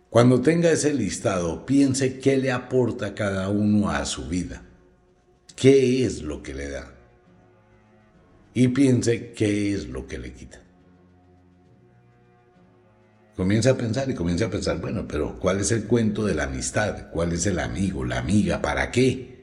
Cuando 0.10 0.41
tenga 0.41 0.72
ese 0.72 0.91
listado, 0.91 1.67
piense 1.67 2.17
qué 2.17 2.38
le 2.38 2.52
aporta 2.52 3.13
cada 3.13 3.50
uno 3.50 3.91
a 3.91 4.04
su 4.06 4.28
vida. 4.28 4.63
¿Qué 5.56 6.04
es 6.04 6.24
lo 6.24 6.41
que 6.41 6.56
le 6.56 6.69
da? 6.72 6.96
Y 8.56 8.69
piense 8.69 9.34
qué 9.34 9.72
es 9.76 9.88
lo 9.88 10.08
que 10.08 10.17
le 10.17 10.34
quita. 10.34 10.62
Comienza 13.36 13.72
a 13.72 13.78
pensar 13.78 14.10
y 14.10 14.13
comienza 14.13 14.46
a 14.46 14.50
pensar, 14.50 14.80
bueno, 14.80 15.08
pero 15.08 15.39
¿cuál 15.39 15.60
es 15.60 15.72
el 15.72 15.86
cuento 15.86 16.24
de 16.24 16.36
la 16.36 16.43
amistad? 16.43 17.10
¿Cuál 17.12 17.34
es 17.34 17.46
el 17.48 17.58
amigo, 17.60 18.06
la 18.06 18.19
amiga? 18.19 18.62
¿Para 18.62 18.91
qué? 18.91 19.34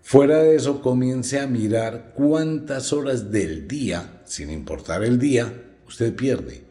Fuera 0.00 0.38
de 0.38 0.56
eso, 0.56 0.80
comience 0.80 1.38
a 1.38 1.46
mirar 1.46 2.12
cuántas 2.14 2.92
horas 2.92 3.30
del 3.30 3.68
día, 3.68 4.22
sin 4.24 4.50
importar 4.50 5.04
el 5.04 5.18
día, 5.18 5.52
usted 5.86 6.16
pierde. 6.16 6.64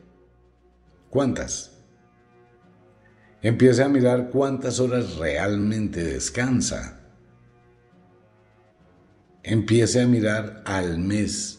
¿Cuántas? 1.09 1.71
Empiece 3.41 3.83
a 3.83 3.89
mirar 3.89 4.29
cuántas 4.31 4.79
horas 4.79 5.17
realmente 5.17 6.03
descansa. 6.03 6.99
Empiece 9.43 10.01
a 10.01 10.07
mirar 10.07 10.63
al 10.65 10.97
mes 10.97 11.58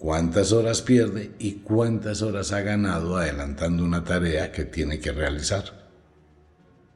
cuántas 0.00 0.50
horas 0.52 0.80
pierde 0.80 1.32
y 1.38 1.56
cuántas 1.56 2.22
horas 2.22 2.52
ha 2.52 2.62
ganado 2.62 3.18
adelantando 3.18 3.84
una 3.84 4.02
tarea 4.02 4.50
que 4.50 4.64
tiene 4.64 4.98
que 4.98 5.12
realizar. 5.12 5.90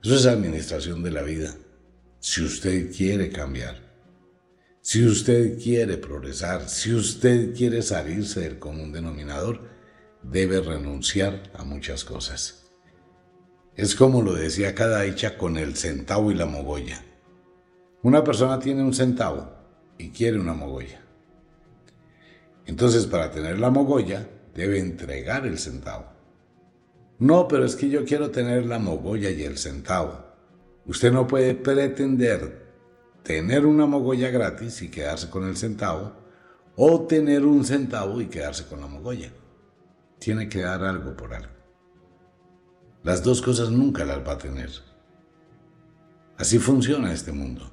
Eso 0.03 0.17
es 0.17 0.27
administración 0.27 1.03
de 1.03 1.11
la 1.11 1.23
vida 1.23 1.55
si 2.19 2.43
usted 2.43 2.91
quiere 2.91 3.29
cambiar, 3.29 3.77
si 4.81 5.07
usted 5.07 5.63
quiere 5.63 5.99
progresar, 5.99 6.71
si 6.71 6.95
usted 6.95 7.55
quiere 7.55 7.83
salirse 7.83 8.41
del 8.41 8.59
común 8.59 8.93
denominador, 8.93 9.69
debe 10.23 10.63
renunciar 10.63 11.43
a 11.53 11.65
muchas 11.65 12.03
cosas. 12.03 12.71
Es 13.77 13.95
como 13.95 14.23
lo 14.23 14.33
decía 14.33 14.75
cada 14.75 15.05
hecha 15.05 15.37
con 15.37 15.59
el 15.59 15.77
centavo 15.77 16.33
y 16.33 16.35
la 16.35 16.47
mogolla. 16.47 17.05
Una 18.03 18.25
persona 18.25 18.59
tiene 18.59 18.83
un 18.83 18.95
centavo 18.95 19.53
y 19.99 20.09
quiere 20.09 20.41
una 20.41 20.55
mogolla. 20.55 21.05
Entonces, 22.67 23.07
para 23.07 23.31
tener 23.31 23.59
la 23.59 23.71
mogolla, 23.71 24.29
debe 24.55 24.79
entregar 24.79 25.47
el 25.47 25.59
centavo. 25.59 26.07
No, 27.19 27.49
pero 27.49 27.65
es 27.65 27.77
que 27.77 27.89
yo 27.89 28.05
quiero 28.05 28.31
tener 28.31 28.67
la 28.67 28.79
mogolla 28.79 29.31
y 29.31 29.43
el 29.43 29.59
centavo. 29.59 30.25
Usted 30.87 31.13
no 31.13 31.27
puede 31.27 31.55
pretender 31.55 32.65
tener 33.23 33.65
una 33.65 33.87
mogolla 33.87 34.31
gratis 34.31 34.83
y 34.83 34.91
quedarse 34.91 35.31
con 35.31 35.49
el 35.49 35.57
centavo 35.57 36.13
o 36.77 37.07
tener 37.07 37.45
un 37.45 37.65
centavo 37.65 38.21
y 38.21 38.27
quedarse 38.27 38.67
con 38.67 38.81
la 38.81 38.87
mogolla. 38.87 39.31
Tiene 40.19 40.49
que 40.49 40.63
dar 40.63 40.85
algo 40.85 41.17
por 41.17 41.35
algo. 41.35 41.53
Las 43.03 43.23
dos 43.23 43.43
cosas 43.43 43.71
nunca 43.71 44.05
las 44.05 44.27
va 44.27 44.33
a 44.33 44.39
tener. 44.39 44.71
Así 46.37 46.59
funciona 46.59 47.13
este 47.13 47.33
mundo. 47.33 47.71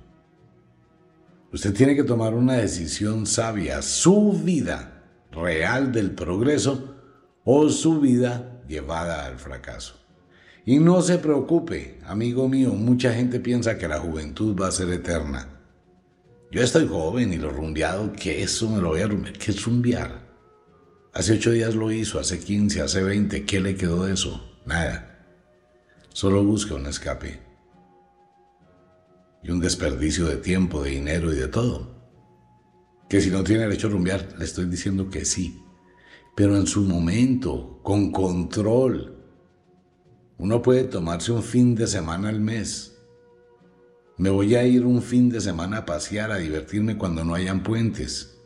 Usted 1.54 1.74
tiene 1.74 1.96
que 1.96 2.04
tomar 2.04 2.34
una 2.34 2.54
decisión 2.54 3.26
sabia, 3.26 3.82
su 3.82 4.32
vida 4.32 5.04
real 5.32 5.92
del 5.92 6.12
progreso 6.12 6.96
o 7.44 7.70
su 7.70 8.00
vida 8.00 8.62
llevada 8.68 9.26
al 9.26 9.38
fracaso. 9.38 9.96
Y 10.66 10.80
no 10.80 11.02
se 11.02 11.18
preocupe, 11.18 12.00
amigo 12.06 12.48
mío, 12.48 12.70
mucha 12.74 13.14
gente 13.14 13.40
piensa 13.40 13.78
que 13.78 13.88
la 13.88 14.00
juventud 14.00 14.56
va 14.60 14.68
a 14.68 14.72
ser 14.72 14.90
eterna. 14.92 15.50
Yo 16.52 16.62
estoy 16.62 16.88
joven 16.88 17.34
y 17.34 17.38
lo 17.38 17.50
rumbeado, 17.50 18.14
que 18.14 18.44
eso 18.44 18.70
me 18.70 18.82
lo 18.82 18.90
voy 18.90 19.02
a 19.02 19.08
rumbear. 19.08 19.38
¿Qué 19.38 19.52
es 19.52 19.66
rumbear? 19.66 20.30
Hace 21.14 21.34
ocho 21.34 21.52
días 21.52 21.76
lo 21.76 21.92
hizo, 21.92 22.20
hace 22.20 22.40
quince, 22.40 22.82
hace 22.82 23.04
veinte, 23.04 23.46
¿qué 23.46 23.60
le 23.60 23.76
quedó 23.76 24.06
de 24.06 24.14
eso? 24.14 24.58
Nada. 24.66 25.26
Solo 26.10 26.44
busca 26.44 26.76
un 26.76 26.86
escape. 26.86 27.51
Y 29.44 29.52
un 29.52 29.60
desperdicio 29.60 30.26
de 30.26 30.38
tiempo, 30.38 30.84
de 30.84 30.92
dinero 30.92 31.34
y 31.34 31.36
de 31.36 31.48
todo. 31.48 32.02
Que 33.10 33.22
si 33.22 33.30
no 33.30 33.44
tiene 33.44 33.64
derecho 33.64 33.88
a 33.88 33.92
rumbear, 33.92 34.36
le 34.38 34.46
estoy 34.46 34.66
diciendo 34.66 35.10
que 35.10 35.26
sí. 35.26 35.62
Pero 36.36 36.56
en 36.56 36.68
su 36.68 36.84
momento, 36.84 37.80
con 37.84 38.12
control, 38.12 39.18
uno 40.38 40.62
puede 40.62 40.86
tomarse 40.86 41.32
un 41.32 41.44
fin 41.44 41.76
de 41.76 41.88
semana 41.88 42.30
al 42.30 42.40
mes. 42.40 42.98
Me 44.18 44.30
voy 44.30 44.56
a 44.56 44.64
ir 44.64 44.86
un 44.86 45.02
fin 45.02 45.30
de 45.30 45.42
semana 45.42 45.78
a 45.78 45.86
pasear, 45.86 46.32
a 46.32 46.38
divertirme 46.38 46.98
cuando 46.98 47.24
no 47.24 47.36
hayan 47.36 47.64
puentes. 47.64 48.38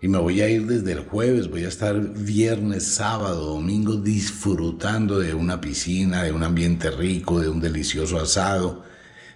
Y 0.00 0.08
me 0.08 0.18
voy 0.18 0.40
a 0.40 0.48
ir 0.48 0.66
desde 0.66 0.92
el 0.92 1.00
jueves, 1.00 1.50
voy 1.50 1.64
a 1.64 1.68
estar 1.68 2.00
viernes, 2.14 2.84
sábado, 2.84 3.54
domingo 3.54 3.96
disfrutando 3.96 5.18
de 5.18 5.34
una 5.34 5.60
piscina, 5.60 6.22
de 6.22 6.32
un 6.32 6.44
ambiente 6.44 6.90
rico, 6.90 7.40
de 7.40 7.48
un 7.48 7.60
delicioso 7.60 8.18
asado. 8.18 8.84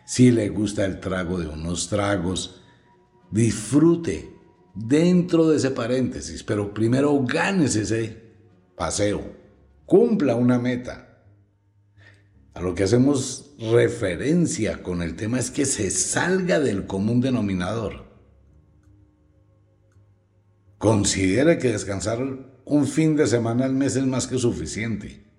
Si 0.04 0.30
le 0.30 0.48
gusta 0.48 0.84
el 0.84 1.00
trago 1.00 1.38
de 1.38 1.46
unos 1.46 1.88
tragos, 1.88 2.62
disfrute 3.30 4.32
dentro 4.74 5.48
de 5.48 5.56
ese 5.56 5.70
paréntesis, 5.70 6.42
pero 6.42 6.74
primero 6.74 7.22
ganes 7.24 7.76
ese 7.76 8.22
paseo, 8.76 9.22
cumpla 9.86 10.34
una 10.34 10.58
meta. 10.58 11.08
A 12.54 12.60
lo 12.60 12.74
que 12.74 12.84
hacemos 12.84 13.54
referencia 13.58 14.82
con 14.82 15.02
el 15.02 15.16
tema 15.16 15.38
es 15.38 15.50
que 15.50 15.64
se 15.64 15.90
salga 15.90 16.60
del 16.60 16.86
común 16.86 17.20
denominador. 17.20 18.12
Considere 20.78 21.58
que 21.58 21.72
descansar 21.72 22.18
un 22.64 22.86
fin 22.86 23.16
de 23.16 23.26
semana 23.26 23.64
al 23.64 23.72
mes 23.72 23.96
es 23.96 24.04
más 24.04 24.26
que 24.26 24.38
suficiente. 24.38 25.31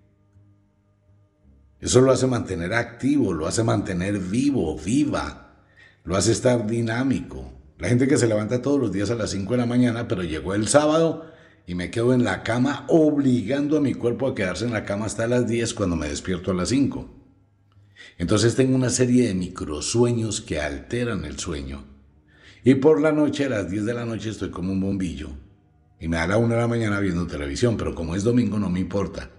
Eso 1.84 2.00
lo 2.00 2.14
hace 2.14 2.28
mantener 2.28 2.74
activo, 2.74 3.34
lo 3.34 3.46
hace 3.46 3.62
mantener 3.62 4.18
vivo, 4.18 4.78
viva, 4.78 5.58
lo 6.06 6.16
hace 6.16 6.32
estar 6.32 6.66
dinámico. 6.66 7.52
La 7.78 7.90
gente 7.90 8.08
que 8.08 8.18
se 8.18 8.26
levanta 8.26 8.62
todos 8.62 8.80
los 8.80 8.94
días 8.94 9.10
a 9.10 9.16
las 9.16 9.32
5 9.32 9.52
de 9.52 9.58
la 9.58 9.66
mañana, 9.66 10.08
pero 10.08 10.24
llegó 10.24 10.54
el 10.54 10.70
sábado 10.70 11.26
y 11.68 11.76
me 11.76 11.92
quedo 11.92 12.14
en 12.14 12.24
la 12.24 12.42
cama 12.42 12.86
obligando 12.88 13.76
a 13.76 13.82
mi 13.82 13.96
cuerpo 13.96 14.28
a 14.28 14.34
quedarse 14.34 14.64
en 14.64 14.72
la 14.72 14.86
cama 14.86 15.08
hasta 15.08 15.28
las 15.28 15.46
10 15.46 15.74
cuando 15.74 15.98
me 15.98 16.08
despierto 16.08 16.52
a 16.52 16.54
las 16.54 16.70
5. 16.70 17.06
Entonces 18.18 18.56
tengo 18.56 18.78
una 18.78 18.90
serie 18.90 19.28
de 19.28 19.34
microsueños 19.34 20.40
que 20.40 20.62
alteran 20.62 21.26
el 21.26 21.38
sueño. 21.38 21.84
Y 22.64 22.76
por 22.76 23.02
la 23.02 23.12
noche, 23.12 23.44
a 23.44 23.50
las 23.50 23.70
10 23.70 23.84
de 23.84 23.94
la 23.94 24.06
noche, 24.06 24.30
estoy 24.30 24.52
como 24.52 24.72
un 24.72 24.80
bombillo. 24.80 25.32
Y 26.00 26.08
me 26.08 26.16
da 26.16 26.28
la 26.28 26.38
1 26.38 26.48
de 26.48 26.62
la 26.62 26.68
mañana 26.70 27.02
viendo 27.02 27.28
televisión, 27.28 27.76
pero 27.76 27.94
como 27.94 28.16
es 28.16 28.24
domingo 28.24 28.58
no 28.58 28.70
me 28.70 28.80
importa. 28.80 29.30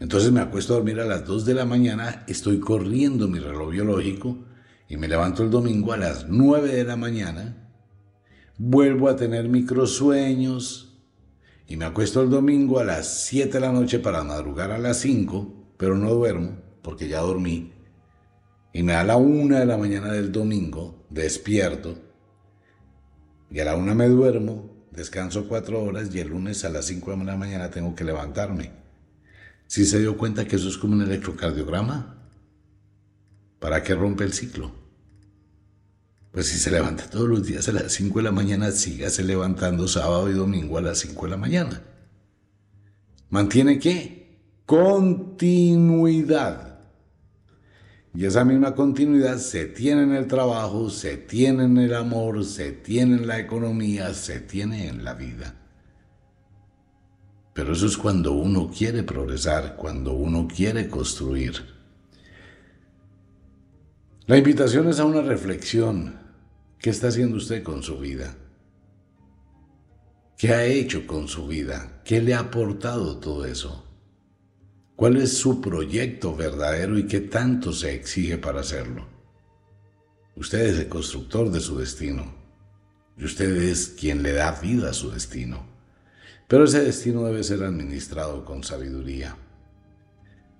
Entonces 0.00 0.30
me 0.30 0.40
acuesto 0.40 0.72
a 0.72 0.76
dormir 0.76 1.00
a 1.00 1.04
las 1.04 1.24
2 1.24 1.44
de 1.44 1.54
la 1.54 1.64
mañana, 1.64 2.24
estoy 2.28 2.60
corriendo 2.60 3.28
mi 3.28 3.38
reloj 3.38 3.70
biológico 3.70 4.38
y 4.88 4.96
me 4.96 5.08
levanto 5.08 5.42
el 5.42 5.50
domingo 5.50 5.92
a 5.92 5.96
las 5.96 6.28
9 6.28 6.72
de 6.72 6.84
la 6.84 6.96
mañana 6.96 7.68
vuelvo 8.58 9.08
a 9.08 9.16
tener 9.16 9.48
microsueños 9.48 10.98
y 11.66 11.76
me 11.76 11.84
acuesto 11.84 12.22
el 12.22 12.30
domingo 12.30 12.80
a 12.80 12.84
las 12.84 13.06
7 13.26 13.52
de 13.52 13.60
la 13.60 13.72
noche 13.72 13.98
para 13.98 14.24
madrugar 14.24 14.72
a 14.72 14.78
las 14.78 14.98
5, 14.98 15.74
pero 15.76 15.96
no 15.96 16.12
duermo 16.12 16.58
porque 16.82 17.08
ya 17.08 17.20
dormí. 17.20 17.72
Y 18.72 18.82
me 18.82 18.94
da 18.94 19.04
la 19.04 19.16
1 19.16 19.58
de 19.58 19.66
la 19.66 19.76
mañana 19.76 20.12
del 20.12 20.32
domingo, 20.32 21.06
despierto, 21.10 21.96
Y 23.50 23.60
a 23.60 23.64
la 23.64 23.76
una 23.76 23.94
me 23.94 24.08
duermo, 24.08 24.70
descanso 24.90 25.48
cuatro 25.48 25.82
horas 25.82 26.14
y 26.14 26.20
el 26.20 26.28
lunes 26.28 26.64
a 26.64 26.68
las 26.68 26.84
cinco 26.84 27.16
de 27.16 27.24
la 27.24 27.36
mañana 27.36 27.70
tengo 27.70 27.94
que 27.94 28.04
levantarme. 28.04 28.72
¿Sí 29.68 29.84
se 29.84 30.00
dio 30.00 30.16
cuenta 30.16 30.46
que 30.46 30.56
eso 30.56 30.68
es 30.68 30.78
como 30.78 30.94
un 30.94 31.02
electrocardiograma? 31.02 32.16
¿Para 33.58 33.82
qué 33.82 33.94
rompe 33.94 34.24
el 34.24 34.32
ciclo? 34.32 34.72
Pues 36.32 36.46
si 36.46 36.58
se 36.58 36.70
levanta 36.70 37.10
todos 37.10 37.28
los 37.28 37.46
días 37.46 37.68
a 37.68 37.72
las 37.72 37.92
5 37.92 38.18
de 38.18 38.22
la 38.22 38.32
mañana, 38.32 38.70
sígase 38.70 39.22
levantando 39.24 39.86
sábado 39.86 40.30
y 40.30 40.32
domingo 40.32 40.78
a 40.78 40.80
las 40.80 41.00
5 41.00 41.26
de 41.26 41.30
la 41.30 41.36
mañana. 41.36 41.82
¿Mantiene 43.28 43.78
qué? 43.78 44.38
Continuidad. 44.64 46.78
Y 48.14 48.24
esa 48.24 48.46
misma 48.46 48.74
continuidad 48.74 49.36
se 49.36 49.66
tiene 49.66 50.04
en 50.04 50.12
el 50.12 50.28
trabajo, 50.28 50.88
se 50.88 51.18
tiene 51.18 51.64
en 51.64 51.76
el 51.76 51.94
amor, 51.94 52.42
se 52.46 52.72
tiene 52.72 53.16
en 53.16 53.26
la 53.26 53.38
economía, 53.38 54.14
se 54.14 54.40
tiene 54.40 54.88
en 54.88 55.04
la 55.04 55.12
vida. 55.12 55.57
Pero 57.58 57.72
eso 57.72 57.86
es 57.86 57.96
cuando 57.96 58.34
uno 58.34 58.70
quiere 58.70 59.02
progresar, 59.02 59.74
cuando 59.74 60.12
uno 60.12 60.46
quiere 60.46 60.88
construir. 60.88 61.54
La 64.28 64.38
invitación 64.38 64.88
es 64.88 65.00
a 65.00 65.04
una 65.04 65.22
reflexión, 65.22 66.20
¿Qué 66.78 66.90
está 66.90 67.08
haciendo 67.08 67.36
usted 67.36 67.64
con 67.64 67.82
su 67.82 67.98
vida? 67.98 68.36
¿Qué 70.36 70.54
ha 70.54 70.66
hecho 70.66 71.04
con 71.04 71.26
su 71.26 71.48
vida? 71.48 72.00
¿Qué 72.04 72.22
le 72.22 72.34
ha 72.34 72.38
aportado 72.38 73.18
todo 73.18 73.44
eso? 73.44 73.84
¿Cuál 74.94 75.16
es 75.16 75.36
su 75.36 75.60
proyecto 75.60 76.36
verdadero 76.36 76.96
y 76.96 77.08
qué 77.08 77.18
tanto 77.18 77.72
se 77.72 77.92
exige 77.92 78.38
para 78.38 78.60
hacerlo? 78.60 79.04
Usted 80.36 80.60
es 80.60 80.78
el 80.78 80.88
constructor 80.88 81.50
de 81.50 81.58
su 81.58 81.76
destino 81.76 82.32
y 83.16 83.24
usted 83.24 83.50
es 83.56 83.88
quien 83.98 84.22
le 84.22 84.34
da 84.34 84.52
vida 84.52 84.90
a 84.90 84.94
su 84.94 85.10
destino. 85.10 85.77
Pero 86.48 86.64
ese 86.64 86.82
destino 86.82 87.24
debe 87.24 87.44
ser 87.44 87.62
administrado 87.62 88.44
con 88.44 88.64
sabiduría. 88.64 89.36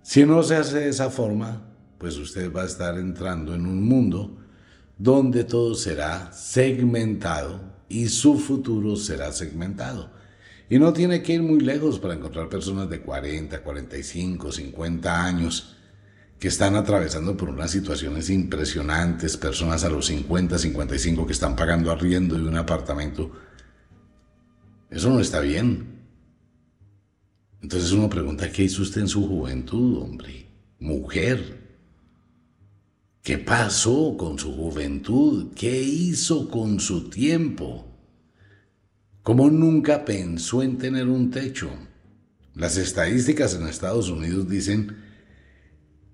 Si 0.02 0.24
no 0.24 0.42
se 0.42 0.56
hace 0.56 0.80
de 0.80 0.88
esa 0.90 1.10
forma, 1.10 1.62
pues 1.98 2.16
usted 2.18 2.52
va 2.52 2.62
a 2.62 2.66
estar 2.66 2.98
entrando 2.98 3.54
en 3.54 3.66
un 3.66 3.82
mundo 3.82 4.38
donde 4.98 5.44
todo 5.44 5.74
será 5.74 6.32
segmentado 6.32 7.60
y 7.88 8.08
su 8.08 8.38
futuro 8.38 8.96
será 8.96 9.32
segmentado. 9.32 10.10
Y 10.68 10.78
no 10.78 10.92
tiene 10.92 11.22
que 11.22 11.34
ir 11.34 11.42
muy 11.42 11.60
lejos 11.60 11.98
para 11.98 12.14
encontrar 12.14 12.50
personas 12.50 12.90
de 12.90 13.00
40, 13.00 13.62
45, 13.62 14.52
50 14.52 15.24
años 15.24 15.76
que 16.38 16.48
están 16.48 16.76
atravesando 16.76 17.36
por 17.36 17.48
unas 17.48 17.70
situaciones 17.70 18.28
impresionantes, 18.28 19.36
personas 19.36 19.84
a 19.84 19.88
los 19.88 20.06
50, 20.06 20.58
55 20.58 21.26
que 21.26 21.32
están 21.32 21.56
pagando 21.56 21.90
arriendo 21.90 22.36
de 22.36 22.46
un 22.46 22.56
apartamento. 22.56 23.32
Eso 24.90 25.10
no 25.10 25.20
está 25.20 25.40
bien. 25.40 25.98
Entonces 27.60 27.92
uno 27.92 28.08
pregunta, 28.08 28.50
¿qué 28.50 28.64
hizo 28.64 28.82
usted 28.82 29.02
en 29.02 29.08
su 29.08 29.26
juventud, 29.26 29.98
hombre? 30.02 30.46
Mujer, 30.78 31.68
¿Qué 33.28 33.36
pasó 33.36 34.16
con 34.16 34.38
su 34.38 34.54
juventud? 34.54 35.52
¿Qué 35.54 35.82
hizo 35.82 36.48
con 36.48 36.80
su 36.80 37.10
tiempo? 37.10 37.86
¿Cómo 39.22 39.50
nunca 39.50 40.06
pensó 40.06 40.62
en 40.62 40.78
tener 40.78 41.08
un 41.08 41.30
techo? 41.30 41.68
Las 42.54 42.78
estadísticas 42.78 43.54
en 43.54 43.66
Estados 43.66 44.08
Unidos 44.08 44.48
dicen 44.48 44.96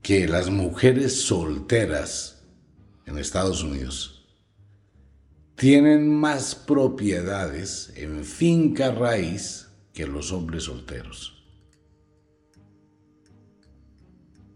que 0.03 0.27
las 0.27 0.51
mujeres 0.51 1.23
solteras 1.23 2.43
en 3.07 3.17
Estados 3.17 3.63
Unidos 3.63 4.14
tienen 5.57 6.09
más 6.09 6.55
propiedades 6.55 7.93
en 7.97 8.25
finca 8.25 8.91
raíz 8.91 9.69
que 9.93 10.07
los 10.07 10.33
hombres 10.33 10.65
solteros. 10.65 11.45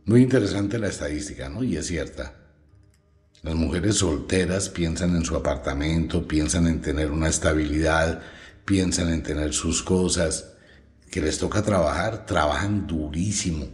Muy 0.04 0.22
interesante 0.22 0.78
la 0.78 0.88
estadística, 0.88 1.48
¿no? 1.48 1.62
Y 1.62 1.76
es 1.76 1.86
cierta. 1.86 2.34
Las 3.42 3.54
mujeres 3.54 3.96
solteras 3.96 4.68
piensan 4.68 5.14
en 5.14 5.24
su 5.24 5.36
apartamento, 5.36 6.26
piensan 6.26 6.66
en 6.66 6.80
tener 6.80 7.10
una 7.10 7.28
estabilidad, 7.28 8.22
piensan 8.64 9.12
en 9.12 9.22
tener 9.22 9.52
sus 9.52 9.82
cosas. 9.82 10.54
Que 11.10 11.20
les 11.20 11.38
toca 11.38 11.62
trabajar, 11.62 12.26
trabajan 12.26 12.86
durísimo. 12.86 13.66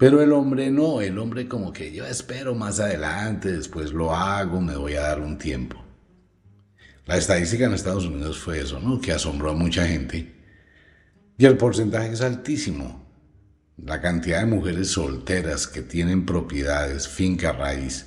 Pero 0.00 0.22
el 0.22 0.32
hombre 0.32 0.70
no, 0.70 1.02
el 1.02 1.18
hombre 1.18 1.46
como 1.46 1.74
que 1.74 1.92
yo 1.92 2.06
espero 2.06 2.54
más 2.54 2.80
adelante, 2.80 3.52
después 3.52 3.92
lo 3.92 4.14
hago, 4.14 4.58
me 4.58 4.74
voy 4.74 4.94
a 4.94 5.02
dar 5.02 5.20
un 5.20 5.36
tiempo. 5.36 5.76
La 7.04 7.18
estadística 7.18 7.66
en 7.66 7.74
Estados 7.74 8.06
Unidos 8.06 8.38
fue 8.38 8.60
eso, 8.60 8.80
¿no? 8.80 8.98
Que 8.98 9.12
asombró 9.12 9.50
a 9.50 9.54
mucha 9.54 9.86
gente. 9.86 10.34
Y 11.36 11.44
el 11.44 11.58
porcentaje 11.58 12.14
es 12.14 12.22
altísimo 12.22 13.06
la 13.76 14.00
cantidad 14.00 14.40
de 14.40 14.46
mujeres 14.46 14.88
solteras 14.88 15.66
que 15.66 15.82
tienen 15.82 16.24
propiedades, 16.24 17.06
finca 17.06 17.52
raíz, 17.52 18.06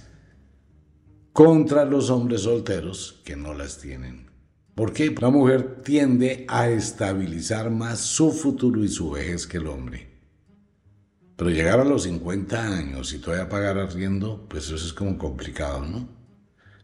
contra 1.32 1.86
los 1.86 2.10
hombres 2.10 2.42
solteros 2.42 3.22
que 3.24 3.36
no 3.36 3.54
las 3.54 3.78
tienen. 3.78 4.32
¿Por 4.74 4.94
qué? 4.94 5.14
La 5.22 5.30
mujer 5.30 5.84
tiende 5.84 6.46
a 6.48 6.70
estabilizar 6.70 7.70
más 7.70 8.00
su 8.00 8.32
futuro 8.32 8.84
y 8.84 8.88
su 8.88 9.12
vejez 9.12 9.46
que 9.46 9.58
el 9.58 9.68
hombre. 9.68 10.13
Pero 11.44 11.54
llegar 11.54 11.82
a 11.82 11.84
los 11.84 12.04
50 12.04 12.78
años 12.78 13.12
y 13.12 13.20
todavía 13.20 13.50
pagar 13.50 13.78
arriendo, 13.78 14.46
pues 14.48 14.68
eso 14.68 14.76
es 14.76 14.94
como 14.94 15.18
complicado, 15.18 15.86
¿no? 15.86 16.08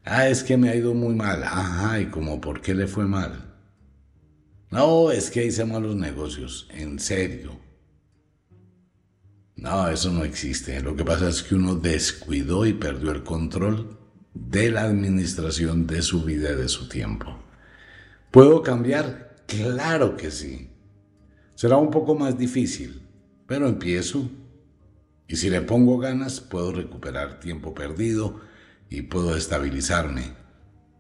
Ah, 0.04 0.28
es 0.28 0.44
que 0.44 0.58
me 0.58 0.68
ha 0.68 0.76
ido 0.76 0.94
muy 0.94 1.16
mal. 1.16 1.46
Ajá, 1.46 2.02
¿y 2.02 2.08
como 2.08 2.42
por 2.42 2.60
qué 2.60 2.76
le 2.76 2.86
fue 2.86 3.06
mal? 3.06 3.56
No, 4.70 5.12
es 5.12 5.32
que 5.32 5.46
hice 5.46 5.64
malos 5.64 5.96
negocios. 5.96 6.68
En 6.74 7.00
serio. 7.00 7.58
No, 9.56 9.88
eso 9.88 10.12
no 10.12 10.26
existe. 10.26 10.82
Lo 10.82 10.94
que 10.94 11.06
pasa 11.06 11.30
es 11.30 11.42
que 11.42 11.56
uno 11.56 11.76
descuidó 11.76 12.66
y 12.66 12.74
perdió 12.74 13.12
el 13.12 13.24
control 13.24 13.98
de 14.34 14.72
la 14.72 14.84
administración 14.84 15.88
de 15.88 16.02
su 16.02 16.26
vida 16.26 16.52
y 16.52 16.56
de 16.58 16.68
su 16.68 16.90
tiempo. 16.90 17.34
¿Puedo 18.30 18.62
cambiar? 18.62 19.38
Claro 19.48 20.18
que 20.18 20.30
sí. 20.32 20.70
Será 21.56 21.78
un 21.78 21.92
poco 21.92 22.14
más 22.14 22.38
difícil, 22.38 23.04
pero 23.48 23.66
empiezo. 23.66 24.30
Y 25.30 25.36
si 25.36 25.52
le 25.52 25.62
pongo 25.62 26.00
ganas, 26.00 26.42
puedo 26.42 26.72
recuperar 26.72 27.40
tiempo 27.40 27.76
perdido 27.76 28.42
y 28.90 29.04
puedo 29.04 29.38
estabilizarme. 29.38 30.34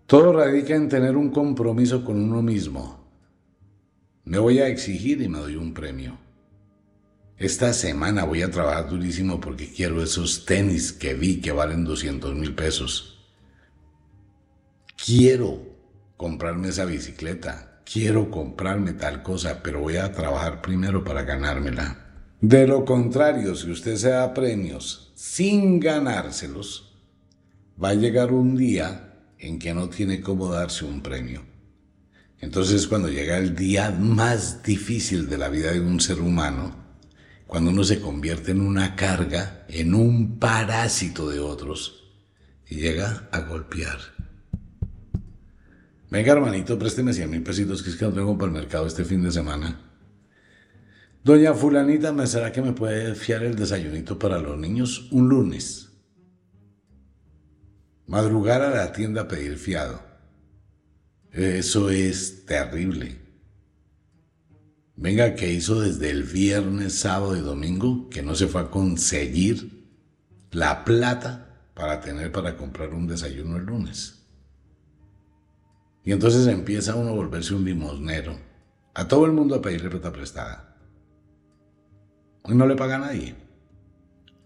Todo 0.05 0.31
radica 0.31 0.75
en 0.75 0.87
tener 0.87 1.17
un 1.17 1.31
compromiso 1.31 2.05
con 2.05 2.21
uno 2.21 2.43
mismo. 2.43 3.11
Me 4.25 4.37
voy 4.37 4.59
a 4.59 4.67
exigir 4.67 5.19
y 5.23 5.27
me 5.27 5.39
doy 5.39 5.55
un 5.55 5.73
premio. 5.73 6.19
Esta 7.37 7.73
semana 7.73 8.23
voy 8.23 8.43
a 8.43 8.51
trabajar 8.51 8.87
durísimo 8.87 9.39
porque 9.39 9.67
quiero 9.67 10.03
esos 10.03 10.45
tenis 10.45 10.93
que 10.93 11.15
vi 11.15 11.41
que 11.41 11.51
valen 11.51 11.83
200 11.83 12.35
mil 12.35 12.53
pesos. 12.53 13.27
Quiero 15.03 15.59
comprarme 16.17 16.67
esa 16.67 16.85
bicicleta. 16.85 17.81
Quiero 17.83 18.29
comprarme 18.29 18.93
tal 18.93 19.23
cosa, 19.23 19.63
pero 19.63 19.79
voy 19.79 19.97
a 19.97 20.11
trabajar 20.11 20.61
primero 20.61 21.03
para 21.03 21.23
ganármela. 21.23 22.08
De 22.41 22.65
lo 22.65 22.85
contrario, 22.85 23.53
si 23.53 23.69
usted 23.69 23.97
se 23.97 24.11
da 24.11 24.33
premios 24.33 25.11
sin 25.13 25.79
ganárselos, 25.79 26.93
va 27.81 27.89
a 27.89 27.95
llegar 27.95 28.31
un 28.31 28.55
día 28.55 29.13
en 29.37 29.59
que 29.59 29.73
no 29.73 29.89
tiene 29.89 30.21
cómo 30.21 30.49
darse 30.49 30.85
un 30.85 31.01
premio. 31.01 31.41
Entonces 32.39 32.87
cuando 32.87 33.09
llega 33.09 33.37
el 33.37 33.55
día 33.55 33.91
más 33.91 34.63
difícil 34.63 35.27
de 35.27 35.37
la 35.37 35.49
vida 35.49 35.73
de 35.73 35.81
un 35.81 35.99
ser 35.99 36.21
humano, 36.21 36.75
cuando 37.45 37.71
uno 37.71 37.83
se 37.83 37.99
convierte 37.99 38.51
en 38.51 38.61
una 38.61 38.95
carga, 38.95 39.65
en 39.67 39.93
un 39.93 40.39
parásito 40.39 41.29
de 41.29 41.39
otros, 41.39 42.05
y 42.69 42.75
llega 42.75 43.27
a 43.33 43.41
golpear. 43.41 43.97
Venga, 46.09 46.31
hermanito, 46.31 46.79
présteme 46.79 47.13
100 47.13 47.29
mil 47.29 47.43
pesitos, 47.43 47.83
que 47.83 47.89
es 47.89 47.97
que 47.97 48.05
no 48.05 48.13
tengo 48.13 48.37
para 48.37 48.47
el 48.51 48.57
mercado 48.57 48.87
este 48.87 49.03
fin 49.03 49.21
de 49.23 49.31
semana. 49.31 49.88
Doña 51.23 51.53
Fulanita, 51.53 52.13
¿me 52.13 52.25
será 52.27 52.51
que 52.51 52.61
me 52.61 52.71
puede 52.71 53.13
fiar 53.13 53.43
el 53.43 53.55
desayunito 53.55 54.17
para 54.17 54.39
los 54.39 54.57
niños 54.57 55.09
un 55.11 55.27
lunes? 55.27 55.89
Madrugar 58.07 58.61
a 58.61 58.69
la 58.69 58.93
tienda 58.93 59.23
a 59.23 59.27
pedir 59.27 59.57
fiado. 59.57 60.01
Eso 61.31 61.89
es 61.89 62.45
terrible. 62.45 63.19
Venga, 64.95 65.35
que 65.35 65.51
hizo 65.51 65.81
desde 65.81 66.09
el 66.09 66.23
viernes, 66.23 66.95
sábado 66.95 67.35
y 67.35 67.41
domingo 67.41 68.09
que 68.09 68.23
no 68.23 68.33
se 68.35 68.47
fue 68.47 68.61
a 68.61 68.71
conseguir 68.71 69.87
la 70.51 70.85
plata 70.85 71.69
para 71.73 71.99
tener 71.99 72.31
para 72.31 72.55
comprar 72.55 72.93
un 72.93 73.07
desayuno 73.07 73.57
el 73.57 73.65
lunes. 73.65 74.25
Y 76.05 76.13
entonces 76.13 76.47
empieza 76.47 76.95
uno 76.95 77.09
a 77.09 77.13
volverse 77.13 77.53
un 77.53 77.65
limosnero, 77.65 78.37
a 78.93 79.07
todo 79.07 79.25
el 79.25 79.33
mundo 79.33 79.55
a 79.55 79.61
pedirle 79.61 79.89
plata 79.89 80.11
prestada. 80.11 80.68
No 82.47 82.65
le 82.65 82.75
paga 82.75 82.95
a 82.95 82.99
nadie. 82.99 83.35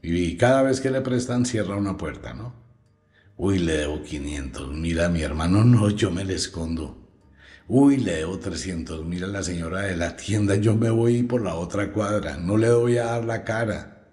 Y 0.01 0.35
cada 0.37 0.63
vez 0.63 0.81
que 0.81 0.91
le 0.91 1.01
prestan 1.01 1.45
cierra 1.45 1.77
una 1.77 1.95
puerta, 1.97 2.33
¿no? 2.33 2.53
Uy, 3.37 3.59
le 3.59 3.77
debo 3.77 4.03
500 4.03 4.73
mil 4.73 4.99
a 4.99 5.09
mi 5.09 5.21
hermano, 5.21 5.63
no, 5.63 5.89
yo 5.89 6.11
me 6.11 6.25
le 6.25 6.35
escondo. 6.35 6.97
Uy, 7.67 7.97
le 7.97 8.17
debo 8.17 8.37
300 8.37 9.05
mil 9.05 9.23
a 9.23 9.27
la 9.27 9.43
señora 9.43 9.81
de 9.81 9.95
la 9.95 10.15
tienda, 10.17 10.55
yo 10.55 10.75
me 10.75 10.89
voy 10.89 11.23
por 11.23 11.41
la 11.41 11.55
otra 11.55 11.91
cuadra, 11.91 12.37
no 12.37 12.57
le 12.57 12.71
voy 12.71 12.97
a 12.97 13.05
dar 13.05 13.25
la 13.25 13.43
cara. 13.43 14.09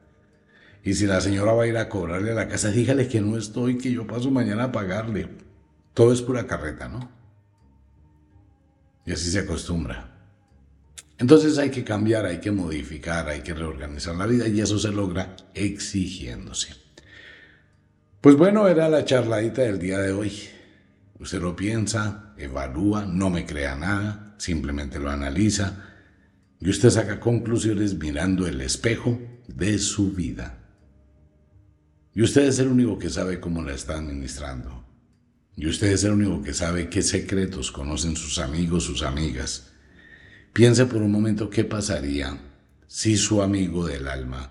Y 0.83 0.95
si 0.95 1.07
la 1.07 1.21
señora 1.21 1.53
va 1.53 1.65
a 1.65 1.67
ir 1.67 1.77
a 1.77 1.89
cobrarle 1.89 2.31
a 2.31 2.35
la 2.35 2.49
casa, 2.49 2.71
dígale 2.71 3.09
que 3.09 3.21
no 3.21 3.37
estoy, 3.37 3.77
que 3.77 3.93
yo 3.93 4.07
paso 4.07 4.31
mañana 4.31 4.65
a 4.65 4.73
pagarle. 4.73 5.29
Todo 5.93 6.13
es 6.13 6.23
pura 6.23 6.47
carreta, 6.47 6.89
¿no? 6.89 7.11
Y 9.05 9.13
así 9.13 9.31
se 9.31 9.41
acostumbra. 9.41 10.10
Entonces 11.21 11.59
hay 11.59 11.71
que 11.71 11.85
cambiar, 11.85 12.25
hay 12.25 12.39
que 12.41 12.51
modificar, 12.51 13.29
hay 13.29 13.43
que 13.43 13.53
reorganizar 13.53 14.17
la 14.17 14.27
vida 14.27 14.49
y 14.49 14.59
eso 14.59 14.79
se 14.79 14.91
logra 14.91 15.37
exigiéndose. 15.53 16.75
Pues 18.23 18.37
bueno, 18.37 18.67
era 18.69 18.89
la 18.89 19.05
charladita 19.05 19.61
del 19.61 19.79
día 19.79 19.99
de 19.99 20.13
hoy. 20.13 20.33
Usted 21.19 21.43
lo 21.43 21.55
piensa, 21.55 22.33
evalúa, 22.39 23.05
no 23.05 23.29
me 23.29 23.45
crea 23.45 23.77
nada, 23.77 24.35
simplemente 24.39 24.99
lo 24.99 25.11
analiza 25.11 25.85
y 26.59 26.71
usted 26.71 26.89
saca 26.89 27.21
conclusiones 27.21 27.99
mirando 27.99 28.47
el 28.47 28.63
espejo 28.63 29.21
de 29.47 29.79
su 29.79 30.13
vida. 30.13 30.59
Y 32.15 32.23
usted 32.23 32.45
es 32.45 32.59
el 32.61 32.69
único 32.69 32.99
que 32.99 33.11
sabe 33.11 33.41
cómo 33.41 33.63
la 33.63 33.75
está 33.75 33.99
administrando. 33.99 34.87
Y 35.55 35.67
usted 35.67 35.89
es 35.89 36.03
el 36.05 36.13
único 36.13 36.41
que 36.41 36.55
sabe 36.55 36.89
qué 36.89 37.03
secretos 37.03 37.71
conocen 37.71 38.17
sus 38.17 38.39
amigos, 38.39 38.85
sus 38.85 39.03
amigas. 39.03 39.70
Piense 40.53 40.87
por 40.87 41.01
un 41.01 41.13
momento 41.13 41.49
qué 41.49 41.65
pasaría 41.65 42.37
si 42.87 43.17
su 43.17 43.41
amigo 43.41 43.87
del 43.87 44.09
alma, 44.09 44.51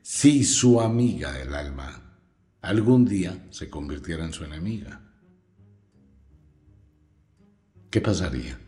si 0.00 0.44
su 0.44 0.80
amiga 0.80 1.32
del 1.32 1.54
alma, 1.54 2.18
algún 2.60 3.04
día 3.04 3.46
se 3.50 3.68
convirtiera 3.68 4.24
en 4.24 4.32
su 4.32 4.44
enemiga. 4.44 5.00
¿Qué 7.90 8.00
pasaría? 8.00 8.58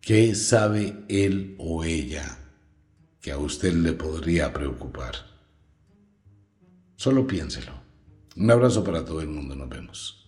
¿Qué 0.00 0.34
sabe 0.34 1.04
él 1.08 1.54
o 1.58 1.84
ella 1.84 2.38
que 3.20 3.30
a 3.30 3.38
usted 3.38 3.72
le 3.72 3.92
podría 3.92 4.52
preocupar? 4.52 5.14
Solo 6.96 7.26
piénselo. 7.26 7.72
Un 8.36 8.50
abrazo 8.50 8.82
para 8.82 9.04
todo 9.04 9.20
el 9.20 9.28
mundo, 9.28 9.54
nos 9.54 9.68
vemos. 9.68 10.23